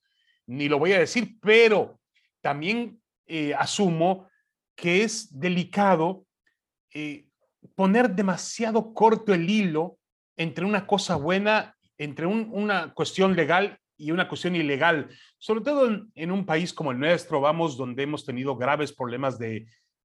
ni 0.47 0.67
lo 0.67 0.79
voy 0.79 0.93
a 0.93 0.99
decir, 0.99 1.37
pero 1.41 1.99
también 2.41 3.01
eh, 3.27 3.53
asumo 3.53 4.27
que 4.75 5.03
es 5.03 5.39
delicado 5.39 6.25
eh, 6.93 7.27
poner 7.75 8.09
demasiado 8.09 8.93
corto 8.93 9.33
el 9.33 9.49
hilo 9.49 9.97
entre 10.37 10.65
una 10.65 10.87
cosa 10.87 11.15
buena, 11.15 11.75
entre 11.97 12.25
una 12.25 12.93
cuestión 12.93 13.35
legal 13.35 13.77
y 13.97 14.11
una 14.11 14.27
cuestión 14.27 14.55
ilegal, 14.55 15.09
sobre 15.37 15.61
todo 15.61 16.07
en, 16.15 16.31
un 16.31 16.45
país 16.45 16.73
como 16.73 16.91
el 16.91 16.99
nuestro, 16.99 17.41
vamos, 17.41 17.77
donde 17.77 18.03
hemos 18.03 18.25
tenido 18.25 18.55
graves 18.55 18.91
problemas 18.91 19.37
mm, 19.39 19.39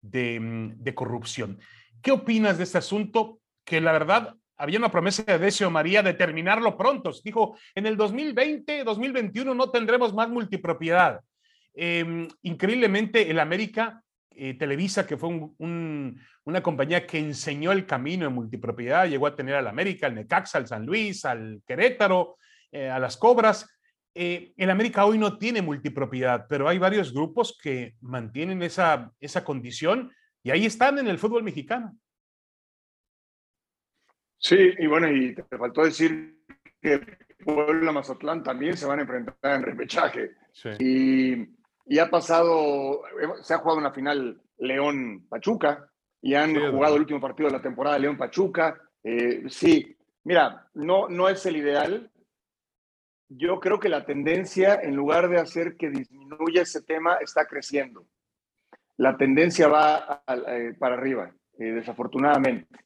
de 0.02 0.94
corrupción. 0.94 1.58
¿Qué 2.02 2.12
opinas 2.12 2.58
de 2.58 2.64
este 2.64 2.78
asunto? 2.78 3.40
Que 3.64 3.80
la 3.80 3.92
verdad 3.92 4.34
había 4.56 4.78
una 4.78 4.90
promesa 4.90 5.22
de 5.22 5.38
Decio 5.38 5.70
María 5.70 6.02
de 6.02 6.14
terminarlo 6.14 6.76
pronto. 6.76 7.12
Dijo, 7.24 7.56
en 7.74 7.86
el 7.86 7.96
2020, 7.96 8.84
2021 8.84 9.54
no 9.54 9.70
tendremos 9.70 10.12
más 10.12 10.28
multipropiedad. 10.28 11.20
Em, 11.74 12.28
increíblemente, 12.42 13.30
el 13.30 13.38
América, 13.38 14.02
eh, 14.38 14.54
Televisa, 14.54 15.04
que 15.04 15.16
fue 15.16 15.28
una 15.28 16.62
compañía 16.62 17.06
que 17.06 17.18
enseñó 17.18 17.72
el 17.72 17.86
camino 17.86 18.26
en 18.26 18.32
multipropiedad, 18.32 19.08
llegó 19.08 19.26
a 19.26 19.34
tener 19.34 19.56
al 19.56 19.66
América, 19.66 20.06
al 20.06 20.14
Necaxa, 20.14 20.58
al 20.58 20.68
San 20.68 20.86
Luis, 20.86 21.24
al 21.24 21.60
Querétaro, 21.66 22.36
eh, 22.70 22.88
a 22.88 23.00
las 23.00 23.16
Cobras. 23.16 23.68
Eh, 24.14 24.52
el 24.56 24.70
América 24.70 25.04
hoy 25.04 25.18
no 25.18 25.38
tiene 25.38 25.60
multipropiedad, 25.60 26.46
pero 26.48 26.68
hay 26.68 26.78
varios 26.78 27.12
grupos 27.12 27.58
que 27.60 27.96
mantienen 28.00 28.62
esa, 28.62 29.12
esa 29.18 29.44
condición 29.44 30.12
y 30.44 30.50
ahí 30.52 30.66
están 30.66 30.98
en 30.98 31.08
el 31.08 31.18
fútbol 31.18 31.42
mexicano. 31.42 31.98
Sí, 34.38 34.72
y 34.78 34.86
bueno, 34.86 35.10
y 35.10 35.34
te 35.34 35.58
faltó 35.58 35.82
decir 35.82 36.38
que 36.80 37.00
Puebla 37.44 37.90
Mazatlán 37.90 38.44
también 38.44 38.76
se 38.76 38.86
van 38.86 39.00
a 39.00 39.02
enfrentar 39.02 39.56
en 39.56 39.62
repechaje. 39.62 40.36
Y, 40.78 41.57
y, 41.88 41.98
ha 41.98 42.10
pasado, 42.10 43.02
se 43.42 43.54
ha 43.54 43.58
jugado 43.58 43.78
una 43.78 43.92
final 43.92 44.40
León-Pachuca 44.58 45.88
y 46.20 46.34
han 46.34 46.54
jugado 46.54 46.96
el 46.96 47.02
último 47.02 47.20
partido 47.20 47.48
de 47.48 47.56
la 47.56 47.62
temporada 47.62 47.98
León-Pachuca. 47.98 48.80
Eh, 49.02 49.44
sí, 49.48 49.96
mira, 50.24 50.68
no, 50.74 51.08
no 51.08 51.28
es 51.28 51.44
el 51.46 51.56
ideal. 51.56 52.10
Yo 53.28 53.60
creo 53.60 53.78
que 53.78 53.88
la 53.88 54.04
tendencia, 54.04 54.80
en 54.82 54.96
lugar 54.96 55.28
de 55.28 55.38
hacer 55.38 55.76
que 55.76 55.90
disminuya 55.90 56.62
ese 56.62 56.82
tema, 56.82 57.16
está 57.16 57.46
creciendo. 57.46 58.06
La 58.96 59.16
tendencia 59.16 59.68
va 59.68 60.24
eh, 60.48 60.74
para 60.78 60.96
arriba, 60.96 61.32
eh, 61.58 61.72
desafortunadamente. 61.72 62.84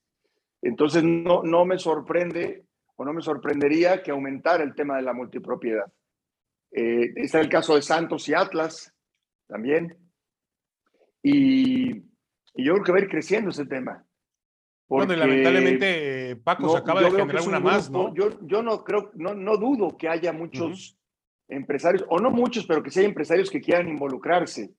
Entonces, 0.61 1.03
no, 1.03 1.43
no 1.43 1.65
me 1.65 1.79
sorprende 1.79 2.67
o 2.97 3.05
no 3.05 3.13
me 3.13 3.23
sorprendería 3.23 4.03
que 4.03 4.11
aumentara 4.11 4.63
el 4.63 4.75
tema 4.75 4.97
de 4.97 5.03
la 5.03 5.13
multipropiedad. 5.13 5.91
Eh, 6.73 7.13
está 7.17 7.41
el 7.41 7.49
caso 7.49 7.75
de 7.75 7.83
Santos 7.83 8.29
y 8.29 8.35
Atlas 8.35 8.95
también. 9.47 9.97
Y, 11.23 12.01
yo 12.55 12.75
creo 12.75 12.85
que 12.85 12.93
va 12.93 12.99
a 12.99 13.03
ir 13.03 13.09
creciendo 13.09 13.51
ese 13.51 13.67
tema. 13.67 14.05
Porque 14.87 15.17
lamentablemente 15.17 16.37
Paco 16.37 16.71
se 16.71 16.79
acaba 16.79 17.03
de 17.03 17.11
generar 17.11 17.49
una 17.49 17.61
más, 17.61 17.91
¿no? 17.91 18.15
Yo, 18.15 18.39
yo 18.43 18.63
no 18.63 18.85
creo, 18.85 19.11
no, 19.15 19.35
no 19.35 19.57
dudo 19.57 19.97
que 19.97 20.09
haya 20.09 20.33
muchos 20.33 20.99
empresarios, 21.49 22.05
o 22.09 22.19
no 22.19 22.31
muchos, 22.31 22.67
pero 22.67 22.83
que 22.83 22.91
sí 22.91 23.01
hay 23.01 23.07
empresarios 23.07 23.51
que 23.51 23.61
quieran 23.61 23.89
involucrarse. 23.89 24.75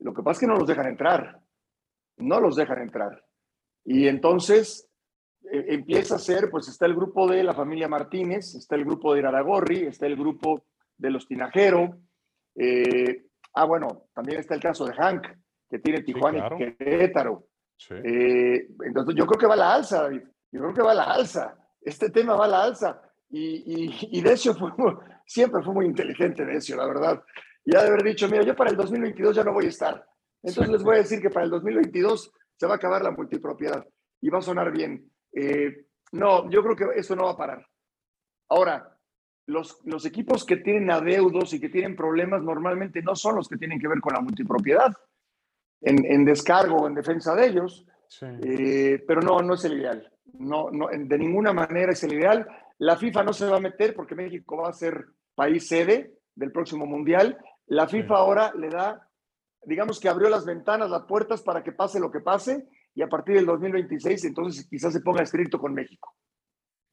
Lo 0.00 0.12
que 0.12 0.22
pasa 0.22 0.32
es 0.32 0.40
que 0.40 0.46
no 0.46 0.58
los 0.58 0.66
dejan 0.66 0.86
entrar. 0.86 1.40
No 2.16 2.40
los 2.40 2.56
dejan 2.56 2.82
entrar. 2.82 3.24
Y 3.84 4.08
entonces 4.08 4.88
eh, 5.52 5.66
empieza 5.68 6.16
a 6.16 6.18
ser, 6.18 6.50
pues 6.50 6.68
está 6.68 6.86
el 6.86 6.94
grupo 6.94 7.28
de 7.28 7.44
la 7.44 7.54
familia 7.54 7.88
Martínez, 7.88 8.54
está 8.54 8.74
el 8.74 8.84
grupo 8.84 9.12
de 9.12 9.20
Iraragorri, 9.20 9.84
está 9.86 10.06
el 10.06 10.16
grupo 10.16 10.64
de 10.96 11.10
los 11.10 11.26
Tinajero. 11.26 11.98
Eh, 12.54 13.26
ah, 13.54 13.64
bueno, 13.64 14.08
también 14.14 14.40
está 14.40 14.54
el 14.54 14.60
caso 14.60 14.84
de 14.86 14.94
Hank, 14.94 15.26
que 15.68 15.78
tiene 15.78 16.02
Tijuana 16.02 16.48
y 16.58 16.74
Querétaro. 16.76 17.48
Eh, 17.90 18.68
entonces 18.84 19.14
yo 19.14 19.26
creo 19.26 19.38
que 19.38 19.46
va 19.46 19.54
a 19.54 19.58
la 19.58 19.74
alza, 19.74 20.02
David. 20.02 20.22
Yo 20.52 20.60
creo 20.60 20.74
que 20.74 20.82
va 20.82 20.92
a 20.92 20.94
la 20.94 21.04
alza. 21.04 21.56
Este 21.80 22.10
tema 22.10 22.34
va 22.34 22.46
a 22.46 22.48
la 22.48 22.62
alza. 22.64 23.02
Y, 23.28 23.90
y, 24.10 24.20
Decio 24.20 24.54
fue, 24.54 24.70
siempre 25.26 25.62
fue 25.62 25.74
muy 25.74 25.86
inteligente, 25.86 26.44
Decio, 26.44 26.76
la 26.76 26.86
verdad. 26.86 27.22
Y 27.64 27.74
ha 27.74 27.82
de 27.82 27.88
haber 27.88 28.04
dicho, 28.04 28.28
mira, 28.28 28.44
yo 28.44 28.54
para 28.54 28.70
el 28.70 28.76
2022 28.76 29.36
ya 29.36 29.44
no 29.44 29.52
voy 29.52 29.66
a 29.66 29.70
estar. 29.70 30.06
Entonces 30.42 30.72
les 30.72 30.82
voy 30.82 30.94
a 30.94 30.98
decir 30.98 31.20
que 31.20 31.30
para 31.30 31.44
el 31.44 31.50
2022 31.50 32.32
se 32.54 32.66
va 32.66 32.74
a 32.74 32.76
acabar 32.76 33.02
la 33.02 33.10
multipropiedad 33.10 33.84
y 34.20 34.30
va 34.30 34.38
a 34.38 34.42
sonar 34.42 34.70
bien. 34.70 35.10
Eh, 35.32 35.86
no, 36.12 36.48
yo 36.50 36.62
creo 36.62 36.76
que 36.76 36.98
eso 36.98 37.16
no 37.16 37.24
va 37.24 37.32
a 37.32 37.36
parar. 37.36 37.66
Ahora, 38.48 38.95
los, 39.46 39.80
los 39.84 40.04
equipos 40.04 40.44
que 40.44 40.56
tienen 40.56 40.90
adeudos 40.90 41.52
y 41.54 41.60
que 41.60 41.68
tienen 41.68 41.96
problemas 41.96 42.42
normalmente 42.42 43.00
no 43.02 43.14
son 43.14 43.36
los 43.36 43.48
que 43.48 43.56
tienen 43.56 43.80
que 43.80 43.88
ver 43.88 44.00
con 44.00 44.14
la 44.14 44.20
multipropiedad 44.20 44.92
en, 45.80 46.04
en 46.04 46.24
descargo 46.24 46.76
o 46.76 46.86
en 46.88 46.94
defensa 46.94 47.34
de 47.34 47.46
ellos, 47.46 47.86
eh, 48.20 49.02
pero 49.06 49.20
no, 49.20 49.40
no 49.42 49.54
es 49.54 49.64
el 49.64 49.78
ideal. 49.78 50.12
No, 50.38 50.70
no, 50.70 50.88
de 50.88 51.18
ninguna 51.18 51.52
manera 51.52 51.92
es 51.92 52.02
el 52.02 52.14
ideal. 52.14 52.46
La 52.78 52.96
FIFA 52.96 53.22
no 53.22 53.32
se 53.32 53.46
va 53.46 53.56
a 53.56 53.60
meter 53.60 53.94
porque 53.94 54.14
México 54.14 54.56
va 54.56 54.68
a 54.68 54.72
ser 54.72 55.06
país 55.34 55.68
sede 55.68 56.18
del 56.34 56.52
próximo 56.52 56.86
Mundial. 56.86 57.38
La 57.66 57.86
FIFA 57.86 58.14
ahora 58.16 58.52
le 58.54 58.68
da, 58.68 59.08
digamos 59.62 60.00
que 60.00 60.08
abrió 60.08 60.28
las 60.28 60.44
ventanas, 60.44 60.90
las 60.90 61.04
puertas 61.04 61.42
para 61.42 61.62
que 61.62 61.72
pase 61.72 62.00
lo 62.00 62.10
que 62.10 62.20
pase 62.20 62.68
y 62.94 63.02
a 63.02 63.08
partir 63.08 63.36
del 63.36 63.46
2026 63.46 64.24
entonces 64.24 64.66
quizás 64.68 64.92
se 64.92 65.00
ponga 65.00 65.22
estricto 65.22 65.58
con 65.58 65.72
México. 65.72 66.14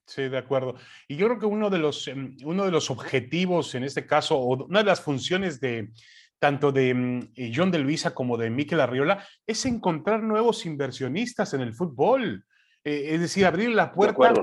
Sí, 0.06 0.30
de 0.30 0.38
acuerdo. 0.38 0.76
Y 1.08 1.16
yo 1.16 1.28
creo 1.28 1.40
que 1.40 1.46
uno 1.46 1.70
de 1.70 1.80
los, 1.80 2.08
em, 2.08 2.36
uno 2.44 2.66
de 2.66 2.72
los 2.72 2.92
objetivos 2.92 3.74
en 3.76 3.84
este 3.84 4.06
caso, 4.06 4.38
o 4.38 4.66
una 4.66 4.80
de 4.80 4.86
las 4.86 5.02
funciones 5.02 5.60
de, 5.60 5.92
tanto 6.40 6.72
de 6.74 6.94
mm, 6.94 7.20
eh, 7.36 7.52
John 7.56 7.72
de 7.72 7.80
Luisa 7.80 8.14
como 8.14 8.38
de 8.38 8.50
Miquel 8.50 8.82
Arriola, 8.82 9.26
es 9.48 9.66
encontrar 9.66 10.22
nuevos 10.22 10.66
inversionistas 10.66 11.54
en 11.54 11.62
el 11.62 11.74
fútbol. 11.74 12.46
Eh, 12.84 13.12
es 13.14 13.22
decir, 13.22 13.46
abrir 13.46 13.70
la 13.70 13.94
puerta 13.94 14.34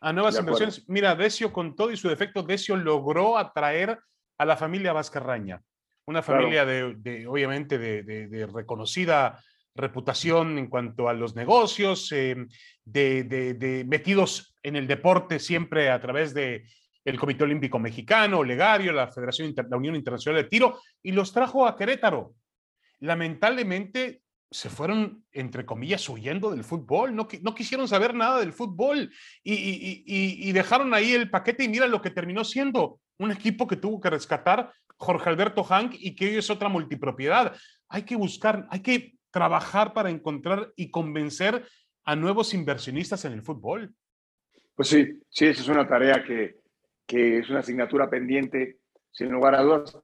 a 0.00 0.12
nuevas 0.12 0.38
inversiones. 0.38 0.88
Mira, 0.88 1.14
Decio, 1.14 1.52
con 1.52 1.76
todo 1.76 1.90
y 1.90 1.98
su 1.98 2.08
defecto, 2.08 2.42
Decio 2.42 2.76
logró 2.76 3.36
atraer 3.36 3.98
a 4.38 4.44
la 4.46 4.56
familia 4.56 4.94
Vascarraña, 4.94 5.60
una 6.06 6.22
familia 6.22 6.64
de, 6.64 7.26
obviamente, 7.26 7.78
de, 7.78 8.48
reconocida 8.50 9.44
reputación 9.74 10.58
en 10.58 10.68
cuanto 10.68 11.08
a 11.08 11.14
los 11.14 11.34
negocios, 11.34 12.10
eh, 12.12 12.36
de, 12.84 13.84
metidos 13.88 14.54
en 14.62 14.76
el 14.76 14.86
deporte 14.86 15.38
siempre 15.38 15.90
a 15.90 16.00
través 16.00 16.34
de 16.34 16.64
el 17.04 17.18
Comité 17.18 17.44
Olímpico 17.44 17.78
Mexicano, 17.78 18.44
Legario, 18.44 18.92
la 18.92 19.08
Federación, 19.08 19.54
la 19.68 19.76
Unión 19.76 19.96
Internacional 19.96 20.42
de 20.42 20.48
Tiro, 20.48 20.80
y 21.02 21.12
los 21.12 21.32
trajo 21.32 21.66
a 21.66 21.76
Querétaro. 21.76 22.34
Lamentablemente 22.98 24.22
se 24.50 24.68
fueron, 24.68 25.24
entre 25.32 25.64
comillas, 25.64 26.06
huyendo 26.08 26.50
del 26.50 26.64
fútbol, 26.64 27.14
no, 27.14 27.28
no 27.42 27.54
quisieron 27.54 27.86
saber 27.86 28.14
nada 28.14 28.40
del 28.40 28.52
fútbol 28.52 29.12
y, 29.44 30.52
dejaron 30.52 30.92
ahí 30.92 31.12
el 31.12 31.30
paquete 31.30 31.64
y 31.64 31.68
mira 31.68 31.86
lo 31.86 32.02
que 32.02 32.10
terminó 32.10 32.44
siendo 32.44 33.00
un 33.18 33.30
equipo 33.30 33.66
que 33.66 33.76
tuvo 33.76 34.00
que 34.00 34.10
rescatar 34.10 34.72
Jorge 34.96 35.30
Alberto 35.30 35.62
Hank 35.62 35.94
y 35.98 36.14
que 36.14 36.26
hoy 36.26 36.36
es 36.36 36.50
otra 36.50 36.68
multipropiedad. 36.68 37.56
Hay 37.88 38.02
que 38.02 38.16
buscar, 38.16 38.66
hay 38.70 38.80
que 38.80 39.14
trabajar 39.30 39.92
para 39.92 40.10
encontrar 40.10 40.72
y 40.76 40.90
convencer 40.90 41.66
a 42.04 42.16
nuevos 42.16 42.54
inversionistas 42.54 43.24
en 43.24 43.32
el 43.32 43.42
fútbol. 43.42 43.94
Pues 44.74 44.88
sí, 44.88 45.20
sí, 45.28 45.46
esa 45.46 45.62
es 45.62 45.68
una 45.68 45.86
tarea 45.86 46.24
que, 46.24 46.60
que 47.06 47.38
es 47.38 47.50
una 47.50 47.60
asignatura 47.60 48.08
pendiente, 48.08 48.78
sin 49.12 49.30
lugar 49.30 49.54
a 49.54 49.62
dudas, 49.62 49.98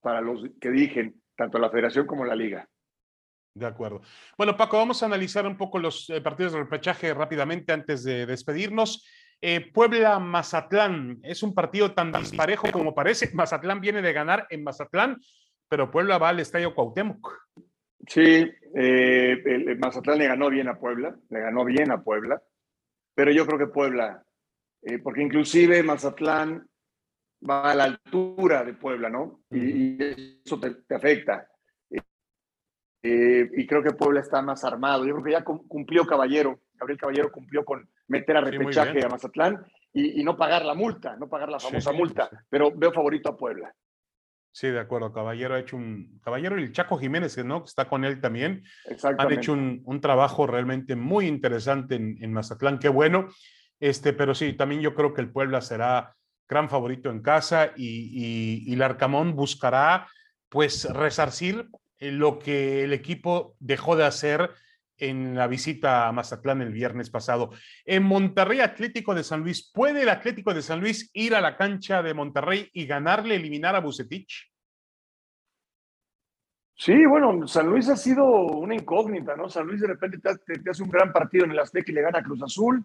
para 0.00 0.20
los 0.20 0.42
que 0.60 0.70
dirigen 0.70 1.22
tanto 1.36 1.58
la 1.58 1.70
federación 1.70 2.06
como 2.06 2.24
la 2.24 2.34
liga. 2.34 2.68
De 3.54 3.66
acuerdo. 3.66 4.02
Bueno, 4.36 4.56
Paco, 4.56 4.76
vamos 4.76 5.02
a 5.02 5.06
analizar 5.06 5.46
un 5.46 5.56
poco 5.56 5.78
los 5.78 6.08
eh, 6.10 6.20
partidos 6.20 6.52
del 6.52 6.62
repechaje 6.62 7.12
rápidamente 7.12 7.72
antes 7.72 8.04
de 8.04 8.24
despedirnos. 8.24 9.04
Eh, 9.40 9.70
Puebla-Mazatlán 9.72 11.20
es 11.22 11.42
un 11.42 11.54
partido 11.54 11.92
tan 11.92 12.12
disparejo 12.12 12.70
como 12.70 12.94
parece. 12.94 13.30
Mazatlán 13.34 13.80
viene 13.80 14.02
de 14.02 14.12
ganar 14.12 14.46
en 14.50 14.64
Mazatlán, 14.64 15.20
pero 15.68 15.90
Puebla 15.90 16.18
va 16.18 16.30
al 16.30 16.40
Estadio 16.40 16.74
Cuauhtémoc. 16.74 17.32
Sí, 18.06 18.50
eh, 18.74 19.42
el 19.44 19.78
Mazatlán 19.78 20.18
le 20.18 20.28
ganó 20.28 20.48
bien 20.48 20.68
a 20.68 20.78
Puebla, 20.78 21.16
le 21.28 21.40
ganó 21.40 21.64
bien 21.64 21.90
a 21.90 22.02
Puebla, 22.02 22.42
pero 23.14 23.30
yo 23.30 23.46
creo 23.46 23.58
que 23.58 23.66
Puebla 23.66 24.24
eh, 24.82 24.98
porque 24.98 25.22
inclusive 25.22 25.82
Mazatlán 25.82 26.66
va 27.48 27.70
a 27.70 27.74
la 27.74 27.84
altura 27.84 28.64
de 28.64 28.74
Puebla, 28.74 29.08
¿no? 29.08 29.40
Y, 29.50 29.98
eso 30.44 30.58
te, 30.60 30.94
afecta. 30.94 31.48
Eh, 33.02 33.50
y 33.56 33.66
creo 33.66 33.82
que 33.82 33.92
Puebla 33.92 34.20
está 34.20 34.42
más 34.42 34.64
armado. 34.64 35.04
Yo 35.04 35.14
creo 35.14 35.24
que 35.24 35.32
ya 35.32 35.44
cumplió 35.44 36.06
Caballero, 36.06 36.60
Gabriel 36.74 36.98
Caballero 36.98 37.32
cumplió 37.32 37.64
con 37.64 37.88
meter 38.08 38.36
a 38.36 38.40
repechaje 38.40 39.04
a 39.04 39.08
Mazatlán 39.08 39.64
y, 39.92 40.22
no 40.22 40.36
pagar 40.36 40.64
la 40.64 40.74
multa, 40.74 41.16
no 41.16 41.28
pagar 41.28 41.48
la 41.48 41.58
famosa 41.58 41.92
multa, 41.92 42.30
pero 42.48 42.72
veo 42.74 42.92
favorito 42.92 43.30
a 43.30 43.36
Puebla. 43.36 43.74
Sí, 44.58 44.66
de 44.66 44.80
acuerdo. 44.80 45.12
Caballero 45.12 45.54
ha 45.54 45.60
hecho 45.60 45.76
un. 45.76 46.18
Caballero 46.20 46.58
y 46.58 46.64
el 46.64 46.72
Chaco 46.72 46.98
Jiménez, 46.98 47.38
¿no? 47.44 47.62
Que 47.62 47.68
está 47.68 47.88
con 47.88 48.04
él 48.04 48.20
también. 48.20 48.64
Han 49.16 49.32
hecho 49.32 49.52
un, 49.52 50.00
trabajo 50.00 50.48
realmente 50.48 50.96
muy 50.96 51.28
interesante 51.28 51.94
en, 51.94 52.18
en 52.20 52.32
Mazatlán. 52.32 52.80
Qué 52.80 52.88
bueno. 52.88 53.28
Este, 53.78 54.12
pero 54.12 54.34
sí, 54.34 54.54
también 54.54 54.80
yo 54.80 54.96
creo 54.96 55.14
que 55.14 55.20
el 55.20 55.30
Puebla 55.30 55.60
será 55.60 56.16
gran 56.48 56.68
favorito 56.68 57.08
en 57.08 57.22
casa 57.22 57.70
y, 57.76 58.64
y, 58.66 58.74
el 58.74 58.82
Arcamón 58.82 59.36
buscará 59.36 60.08
pues 60.48 60.92
resarcir 60.92 61.68
eh, 62.00 62.10
lo 62.10 62.40
que 62.40 62.82
el 62.82 62.92
equipo 62.92 63.54
dejó 63.60 63.94
de 63.94 64.06
hacer 64.06 64.50
en 64.98 65.34
la 65.34 65.46
visita 65.46 66.08
a 66.08 66.12
Mazatlán 66.12 66.62
el 66.62 66.72
viernes 66.72 67.10
pasado. 67.10 67.50
En 67.84 68.02
Monterrey 68.02 68.60
Atlético 68.60 69.14
de 69.14 69.24
San 69.24 69.40
Luis, 69.40 69.70
¿puede 69.72 70.02
el 70.02 70.08
Atlético 70.08 70.52
de 70.52 70.62
San 70.62 70.80
Luis 70.80 71.10
ir 71.14 71.34
a 71.34 71.40
la 71.40 71.56
cancha 71.56 72.02
de 72.02 72.14
Monterrey 72.14 72.68
y 72.72 72.86
ganarle, 72.86 73.36
eliminar 73.36 73.74
a 73.76 73.80
Bucetich? 73.80 74.50
Sí, 76.74 77.06
bueno, 77.06 77.46
San 77.48 77.68
Luis 77.68 77.88
ha 77.88 77.96
sido 77.96 78.24
una 78.24 78.74
incógnita, 78.74 79.34
¿no? 79.34 79.48
San 79.48 79.66
Luis 79.66 79.80
de 79.80 79.88
repente 79.88 80.18
te 80.18 80.70
hace 80.70 80.82
un 80.82 80.90
gran 80.90 81.12
partido 81.12 81.44
en 81.44 81.50
el 81.50 81.58
Azteca 81.58 81.90
y 81.90 81.94
le 81.94 82.02
gana 82.02 82.22
Cruz 82.22 82.40
Azul 82.42 82.84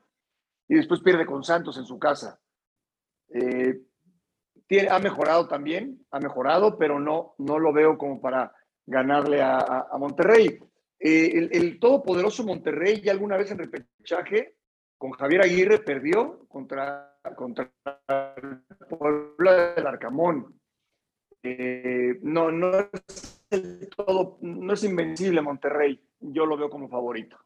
y 0.68 0.76
después 0.76 1.02
pierde 1.02 1.26
con 1.26 1.44
Santos 1.44 1.78
en 1.78 1.86
su 1.86 2.00
casa. 2.00 2.40
Eh, 3.30 3.82
tiene, 4.66 4.90
ha 4.90 5.00
mejorado 5.00 5.48
también, 5.48 6.04
ha 6.10 6.20
mejorado, 6.20 6.78
pero 6.78 7.00
no, 7.00 7.36
no 7.38 7.60
lo 7.60 7.72
veo 7.72 7.98
como 7.98 8.20
para 8.20 8.52
ganarle 8.86 9.42
a, 9.42 9.88
Monterrey. 10.00 10.60
Eh, 11.06 11.50
el, 11.52 11.80
todopoderoso 11.80 12.46
Monterrey 12.46 13.02
ya 13.02 13.12
alguna 13.12 13.36
vez 13.36 13.52
en 13.52 13.58
repechaje 13.58 14.56
con 14.98 15.12
Javier 15.12 15.42
Aguirre 15.42 15.80
perdió 15.80 16.48
contra, 16.48 17.20
contra 17.36 17.70
el 18.38 18.62
pueblo 18.88 19.52
del 19.76 19.86
Arcamón. 19.86 20.58
Eh, 21.44 22.20
no, 22.22 22.54
no 22.54 22.90
es 23.50 23.90
todo, 23.98 24.38
no 24.40 24.74
es 24.74 24.84
invencible 24.86 25.42
Monterrey. 25.42 26.02
Yo 26.22 26.46
lo 26.46 26.56
veo 26.56 26.70
como 26.70 26.88
favorito. 26.88 27.38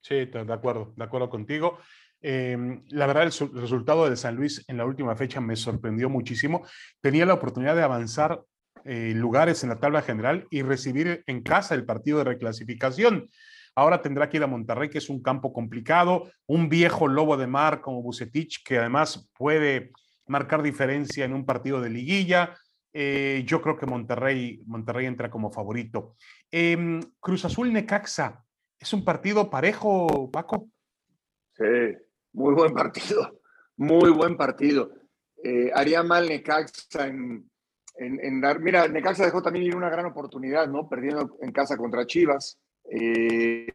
Sí, 0.00 0.26
de 0.26 0.52
acuerdo, 0.52 0.92
de 0.96 1.02
acuerdo 1.02 1.28
contigo. 1.28 1.78
Em, 2.20 2.84
la 2.90 3.06
verdad, 3.08 3.24
el, 3.24 3.60
resultado 3.60 4.08
de 4.08 4.16
San 4.16 4.36
Luis 4.36 4.64
en 4.68 4.76
la 4.76 4.84
última 4.84 5.16
fecha 5.16 5.40
me 5.40 5.56
sorprendió 5.56 6.08
muchísimo. 6.08 6.64
Tenía 7.00 7.26
la 7.26 7.34
oportunidad 7.34 7.74
de 7.74 7.82
avanzar 7.82 8.44
eh, 8.84 9.12
lugares 9.14 9.62
en 9.62 9.70
la 9.70 9.78
tabla 9.78 10.02
general 10.02 10.46
y 10.50 10.62
recibir 10.62 11.22
en 11.26 11.42
casa 11.42 11.74
el 11.74 11.84
partido 11.84 12.18
de 12.18 12.24
reclasificación. 12.24 13.28
Ahora 13.74 14.02
tendrá 14.02 14.28
que 14.28 14.36
ir 14.36 14.42
a 14.42 14.48
Monterrey, 14.48 14.90
que 14.90 14.98
es 14.98 15.08
un 15.08 15.22
campo 15.22 15.52
complicado, 15.52 16.30
un 16.46 16.68
viejo 16.68 17.08
lobo 17.08 17.36
de 17.36 17.46
mar 17.46 17.80
como 17.80 18.02
Bucetich, 18.02 18.62
que 18.64 18.78
además 18.78 19.30
puede 19.36 19.92
marcar 20.26 20.62
diferencia 20.62 21.24
en 21.24 21.32
un 21.32 21.46
partido 21.46 21.80
de 21.80 21.90
liguilla. 21.90 22.54
Eh, 22.92 23.42
yo 23.46 23.62
creo 23.62 23.76
que 23.78 23.86
Monterrey, 23.86 24.62
Monterrey 24.66 25.06
entra 25.06 25.30
como 25.30 25.50
favorito. 25.50 26.16
Em, 26.50 27.00
Cruz 27.18 27.44
Azul 27.46 27.72
Necaxa, 27.72 28.44
¿es 28.78 28.92
un 28.92 29.04
partido 29.04 29.48
parejo, 29.48 30.30
Paco? 30.30 30.68
Sí, 31.56 31.96
muy 32.32 32.54
buen 32.54 32.74
partido, 32.74 33.40
muy 33.76 34.10
buen 34.10 34.36
partido. 34.36 34.92
Eh, 35.42 35.70
haría 35.74 36.02
mal 36.02 36.28
Necaxa 36.28 37.06
en, 37.06 37.50
en, 37.94 38.40
dar. 38.40 38.60
Mira, 38.60 38.88
Necaxa 38.88 39.24
dejó 39.24 39.42
también 39.42 39.74
una 39.74 39.90
gran 39.90 40.06
oportunidad, 40.06 40.68
¿no? 40.68 40.88
Perdiendo 40.88 41.36
en 41.40 41.52
casa 41.52 41.76
contra 41.76 42.06
Chivas. 42.06 42.58
Eh, 42.84 43.66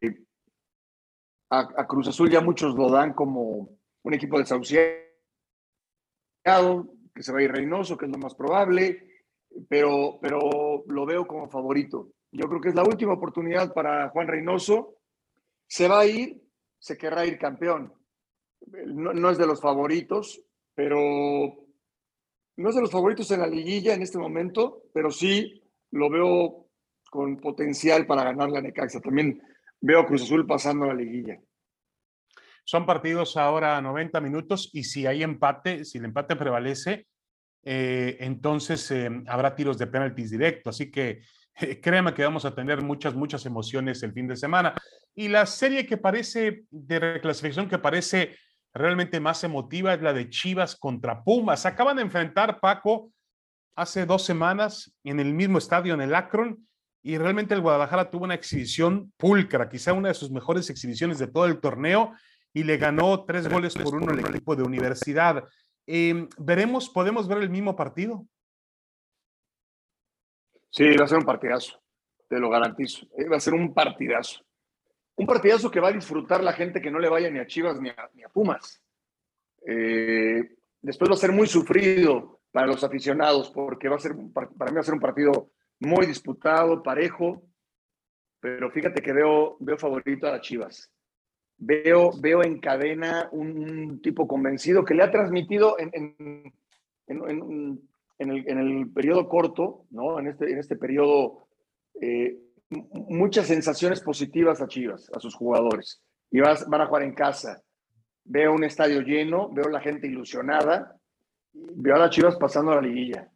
a, 1.49 1.87
Cruz 1.87 2.09
Azul 2.09 2.29
ya 2.29 2.41
muchos 2.41 2.75
lo 2.75 2.89
dan 2.89 3.13
como 3.13 3.77
un 4.03 4.13
equipo 4.13 4.37
desahuciado, 4.37 4.97
que 7.13 7.23
se 7.23 7.31
va 7.31 7.39
a 7.39 7.43
ir 7.43 7.51
Reynoso, 7.51 7.97
que 7.97 8.05
es 8.05 8.11
lo 8.11 8.17
más 8.17 8.35
probable, 8.35 9.23
pero, 9.69 10.19
pero 10.21 10.83
lo 10.87 11.05
veo 11.05 11.25
como 11.25 11.49
favorito. 11.49 12.11
Yo 12.31 12.47
creo 12.47 12.61
que 12.61 12.69
es 12.69 12.75
la 12.75 12.83
última 12.83 13.13
oportunidad 13.13 13.73
para 13.73 14.09
Juan 14.09 14.27
Reynoso. 14.27 14.97
Se 15.67 15.87
va 15.87 16.01
a 16.01 16.05
ir, 16.05 16.41
se 16.77 16.97
querrá 16.97 17.25
ir 17.25 17.37
campeón. 17.37 17.93
No 18.85 19.29
es 19.29 19.37
de 19.37 19.47
los 19.47 19.61
favoritos, 19.61 20.41
pero 20.75 21.66
no 22.57 22.69
es 22.69 22.75
de 22.75 22.81
los 22.81 22.91
favoritos 22.91 23.29
en 23.31 23.41
la 23.41 23.47
liguilla 23.47 23.93
en 23.93 24.01
este 24.01 24.17
momento, 24.17 24.83
pero 24.93 25.11
sí 25.11 25.63
lo 25.91 26.09
veo 26.09 26.67
con 27.09 27.37
potencial 27.37 28.05
para 28.05 28.23
ganar 28.23 28.49
la 28.49 28.61
Necaxa. 28.61 28.99
También 28.99 29.41
veo 29.79 30.01
a 30.01 30.05
Cruz 30.05 30.23
Azul 30.23 30.45
pasando 30.45 30.85
la 30.85 30.93
liguilla. 30.93 31.39
Son 32.63 32.85
partidos 32.85 33.37
ahora 33.37 33.79
90 33.79 34.19
minutos 34.19 34.71
y 34.73 34.83
si 34.83 35.05
hay 35.05 35.23
empate, 35.23 35.85
si 35.85 35.99
el 35.99 36.05
empate 36.05 36.35
prevalece, 36.35 37.07
eh, 37.63 38.17
entonces 38.19 38.89
eh, 38.91 39.09
habrá 39.27 39.55
tiros 39.55 39.77
de 39.77 39.87
penaltis 39.87 40.31
directo. 40.31 40.71
Así 40.71 40.91
que 40.91 41.21
eh, 41.59 41.79
créeme 41.79 42.13
que 42.13 42.23
vamos 42.23 42.43
a 42.43 42.53
tener 42.53 42.81
muchas, 42.81 43.13
muchas 43.15 43.45
emociones 43.45 44.03
el 44.03 44.13
fin 44.13 44.27
de 44.27 44.35
semana. 44.35 44.73
Y 45.15 45.27
la 45.29 45.45
serie 45.45 45.85
que 45.85 45.97
parece 45.97 46.65
de 46.69 46.99
reclasificación 46.99 47.69
que 47.69 47.77
parece 47.77 48.35
realmente 48.77 49.19
más 49.19 49.43
emotiva 49.43 49.93
es 49.93 50.01
la 50.01 50.13
de 50.13 50.29
Chivas 50.29 50.75
contra 50.75 51.23
Pumas. 51.23 51.65
Acaban 51.65 51.97
de 51.97 52.03
enfrentar 52.03 52.59
Paco 52.59 53.11
hace 53.75 54.05
dos 54.05 54.23
semanas 54.23 54.95
en 55.03 55.19
el 55.19 55.33
mismo 55.33 55.57
estadio, 55.57 55.93
en 55.93 56.01
el 56.01 56.15
Akron, 56.15 56.67
y 57.03 57.17
realmente 57.17 57.53
el 57.53 57.61
Guadalajara 57.61 58.09
tuvo 58.09 58.25
una 58.25 58.33
exhibición 58.33 59.13
pulcra, 59.17 59.69
quizá 59.69 59.93
una 59.93 60.09
de 60.09 60.13
sus 60.13 60.31
mejores 60.31 60.69
exhibiciones 60.69 61.19
de 61.19 61.27
todo 61.27 61.45
el 61.45 61.59
torneo, 61.59 62.13
y 62.53 62.63
le 62.63 62.77
ganó 62.77 63.23
tres 63.25 63.47
goles 63.47 63.75
por 63.75 63.95
uno 63.95 64.11
al 64.11 64.19
equipo 64.19 64.55
de 64.55 64.63
universidad. 64.63 65.43
Em, 65.85 66.27
veremos, 66.37 66.89
podemos 66.89 67.27
ver 67.27 67.37
el 67.37 67.49
mismo 67.49 67.75
partido. 67.75 68.25
Sí, 70.71 70.95
va 70.97 71.05
a 71.05 71.07
ser 71.07 71.19
un 71.19 71.25
partidazo, 71.25 71.79
te 72.27 72.39
lo 72.39 72.49
garantizo. 72.49 73.05
Eh, 73.17 73.29
va 73.29 73.37
a 73.37 73.39
ser 73.39 73.53
un 73.53 73.73
partidazo. 73.73 74.46
Un 75.17 75.25
partidazo 75.25 75.69
que 75.69 75.79
va 75.79 75.89
a 75.89 75.93
disfrutar 75.93 76.43
la 76.43 76.53
gente 76.53 76.79
que 76.79 76.91
no 76.91 76.99
le 76.99 77.09
vaya 77.09 77.29
ni 77.29 77.39
a 77.39 77.47
Chivas 77.47 77.79
ni 77.81 77.89
a, 77.89 78.29
Pumas. 78.31 78.81
Eh, 79.65 80.55
después 80.81 81.09
va 81.09 81.15
a 81.15 81.17
ser 81.17 81.31
muy 81.31 81.47
sufrido 81.47 82.41
para 82.51 82.67
los 82.67 82.83
aficionados, 82.83 83.49
porque 83.49 83.89
va 83.89 83.97
a 83.97 83.99
ser, 83.99 84.13
para 84.33 84.71
mí 84.71 84.75
va 84.75 84.81
a 84.81 84.83
ser 84.83 84.93
un 84.93 84.99
partido 84.99 85.51
muy 85.79 86.05
disputado, 86.05 86.83
parejo, 86.83 87.43
pero 88.39 88.69
fíjate 88.71 89.01
que 89.01 89.13
veo, 89.13 89.57
veo 89.59 89.77
favorito 89.77 90.27
a 90.27 90.31
las 90.31 90.41
Chivas. 90.41 90.91
Veo, 91.57 92.11
veo 92.21 92.43
en 92.43 92.59
cadena 92.59 93.27
un, 93.31 93.99
tipo 94.01 94.27
convencido 94.27 94.85
que 94.85 94.93
le 94.93 95.03
ha 95.03 95.11
transmitido 95.11 95.79
en, 95.79 95.89
en, 97.07 97.81
en, 98.19 98.59
el, 98.59 98.91
periodo 98.91 99.27
corto, 99.27 99.85
¿no? 99.89 100.19
en, 100.19 100.27
este, 100.27 100.51
en 100.51 100.59
este 100.59 100.75
periodo, 100.75 101.47
eh, 101.99 102.37
muchas 102.69 103.47
sensaciones 103.47 104.01
positivas 104.01 104.61
a 104.61 104.67
Chivas, 104.67 105.09
a 105.13 105.19
sus 105.19 105.35
jugadores. 105.35 106.01
Y 106.29 106.39
van 106.39 106.81
a 106.81 106.87
jugar 106.87 107.03
en 107.03 107.13
casa. 107.13 107.61
Veo 108.23 108.53
un 108.53 108.63
estadio 108.63 109.01
lleno, 109.01 109.49
veo 109.53 109.69
la 109.69 109.79
gente 109.79 110.07
ilusionada, 110.07 110.97
veo 111.53 111.95
a 111.95 111.99
las 111.99 112.09
Chivas 112.09 112.35
pasando 112.35 112.71
a 112.71 112.75
la 112.75 112.81
liguilla. 112.81 113.29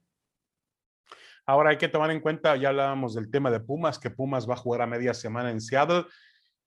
Ahora 1.46 1.72
hay 1.72 1.78
que 1.78 1.88
tomar 1.88 2.12
en 2.12 2.20
cuenta, 2.20 2.56
ya 2.56 2.70
hablábamos 2.70 3.16
del 3.16 3.32
tema 3.32 3.50
de 3.50 3.60
Pumas, 3.60 4.00
que 4.00 4.10
Pumas 4.10 4.50
va 4.50 4.54
a 4.54 4.58
jugar 4.58 4.82
a 4.82 4.88
media 4.88 5.14
semana 5.14 5.50
en 5.50 5.62
Seattle, 5.62 6.06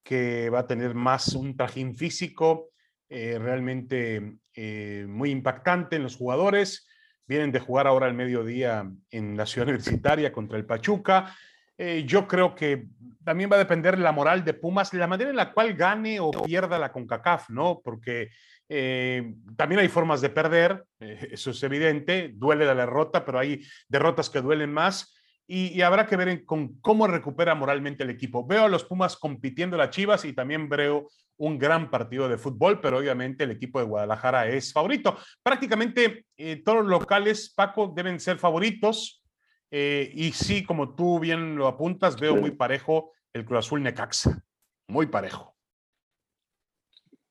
que 0.03 0.51
va 0.51 0.61
a 0.61 0.67
tener 0.67 0.95
más 0.95 1.35
un 1.35 1.57
trajín 1.57 1.97
físico 1.97 2.71
eh, 3.09 3.39
realmente 3.39 4.39
eh, 4.55 5.07
muy 5.09 5.31
impactante 5.31 5.97
en 5.97 6.03
los 6.03 6.17
jugadores. 6.17 6.87
Vienen 7.27 7.53
de 7.53 7.61
jugar 7.61 7.87
ahora 7.87 8.07
al 8.07 8.15
mediodía 8.15 8.91
en 9.11 9.37
la 9.37 9.47
ciudad 9.47 9.69
universitaria 9.69 10.33
contra 10.33 10.59
el 10.59 10.67
Pachuca. 10.67 11.35
Eh, 11.77 12.05
yo 12.07 12.27
creo 12.29 12.55
que 12.55 12.87
también 13.25 13.51
va 13.51 13.57
a 13.57 13.61
depender 13.61 13.99
la 13.99 14.13
moral 14.13 14.45
de 14.45 14.55
Pumas, 14.55 14.93
la 14.95 15.07
manera 15.07 15.31
en 15.31 15.37
la 15.37 15.53
cual 15.53 15.75
gane 15.75 16.21
o 16.21 16.31
pierda 16.31 16.79
la 16.79 16.93
CONCACAF, 16.93 17.51
¿no? 17.51 17.81
Porque 17.83 18.31
eh, 18.69 19.35
también 19.57 19.81
hay 19.81 19.89
formas 19.89 20.21
de 20.21 20.31
perder, 20.31 20.85
eh, 21.01 21.29
eso 21.33 21.51
es 21.51 21.63
evidente, 21.63 22.33
duele 22.35 22.65
la 22.65 22.75
derrota, 22.75 23.25
pero 23.25 23.39
hay 23.39 23.63
derrotas 23.89 24.31
que 24.31 24.41
duelen 24.41 24.73
más 24.73 25.19
y, 25.47 25.83
habrá 25.83 26.07
que 26.07 26.17
ver 26.17 26.45
con 26.47 26.81
cómo 26.81 27.07
recupera 27.07 27.55
moralmente 27.55 28.05
el 28.05 28.11
equipo. 28.11 28.47
Veo 28.47 28.65
a 28.65 28.69
los 28.69 28.85
Pumas 28.85 29.17
compitiendo 29.17 29.77
las 29.77 29.91
Chivas 29.91 30.25
y 30.25 30.33
también 30.33 30.69
veo 30.69 31.09
un 31.37 31.59
gran 31.59 31.91
partido 31.91 32.29
de 32.29 32.39
fútbol, 32.39 32.81
pero 32.81 32.99
obviamente 32.99 33.45
el 33.45 33.51
equipo 33.51 33.79
de 33.79 33.85
Guadalajara 33.85 34.49
es 34.49 34.73
favorito. 34.73 35.19
Prácticamente 35.43 36.27
todos 36.65 36.79
los 36.79 36.87
locales, 36.87 37.53
Paco, 37.55 37.93
deben 37.95 38.21
ser 38.21 38.39
favoritos. 38.39 39.24
Eh, 39.71 40.11
y 40.15 40.33
sí, 40.33 40.65
como 40.65 40.95
tú 40.95 41.19
bien 41.19 41.57
lo 41.57 41.67
apuntas, 41.67 42.19
veo 42.19 42.37
muy 42.37 42.53
parejo 42.53 43.13
el 43.33 43.45
Cruz 43.45 43.67
Azul 43.67 43.83
Necaxa. 43.83 44.43
Muy 44.89 45.07
parejo. 45.07 45.57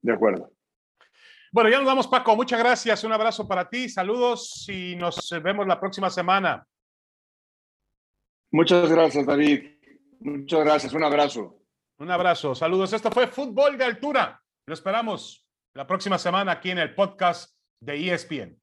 De 0.01 0.13
acuerdo. 0.13 0.51
Bueno, 1.51 1.69
ya 1.69 1.77
nos 1.77 1.85
vamos, 1.85 2.07
Paco. 2.07 2.35
Muchas 2.35 2.59
gracias. 2.59 3.03
Un 3.03 3.13
abrazo 3.13 3.47
para 3.47 3.69
ti. 3.69 3.87
Saludos 3.87 4.67
y 4.67 4.95
nos 4.95 5.29
vemos 5.43 5.67
la 5.67 5.79
próxima 5.79 6.09
semana. 6.09 6.65
Muchas 8.51 8.89
gracias, 8.89 9.25
David. 9.25 9.77
Muchas 10.19 10.59
gracias. 10.61 10.93
Un 10.93 11.03
abrazo. 11.03 11.59
Un 11.99 12.11
abrazo. 12.11 12.55
Saludos. 12.55 12.91
Esto 12.93 13.11
fue 13.11 13.27
Fútbol 13.27 13.77
de 13.77 13.85
Altura. 13.85 14.41
Lo 14.65 14.73
esperamos 14.73 15.47
la 15.73 15.85
próxima 15.87 16.17
semana 16.17 16.53
aquí 16.53 16.71
en 16.71 16.79
el 16.79 16.95
podcast 16.95 17.55
de 17.79 18.13
ESPN. 18.13 18.62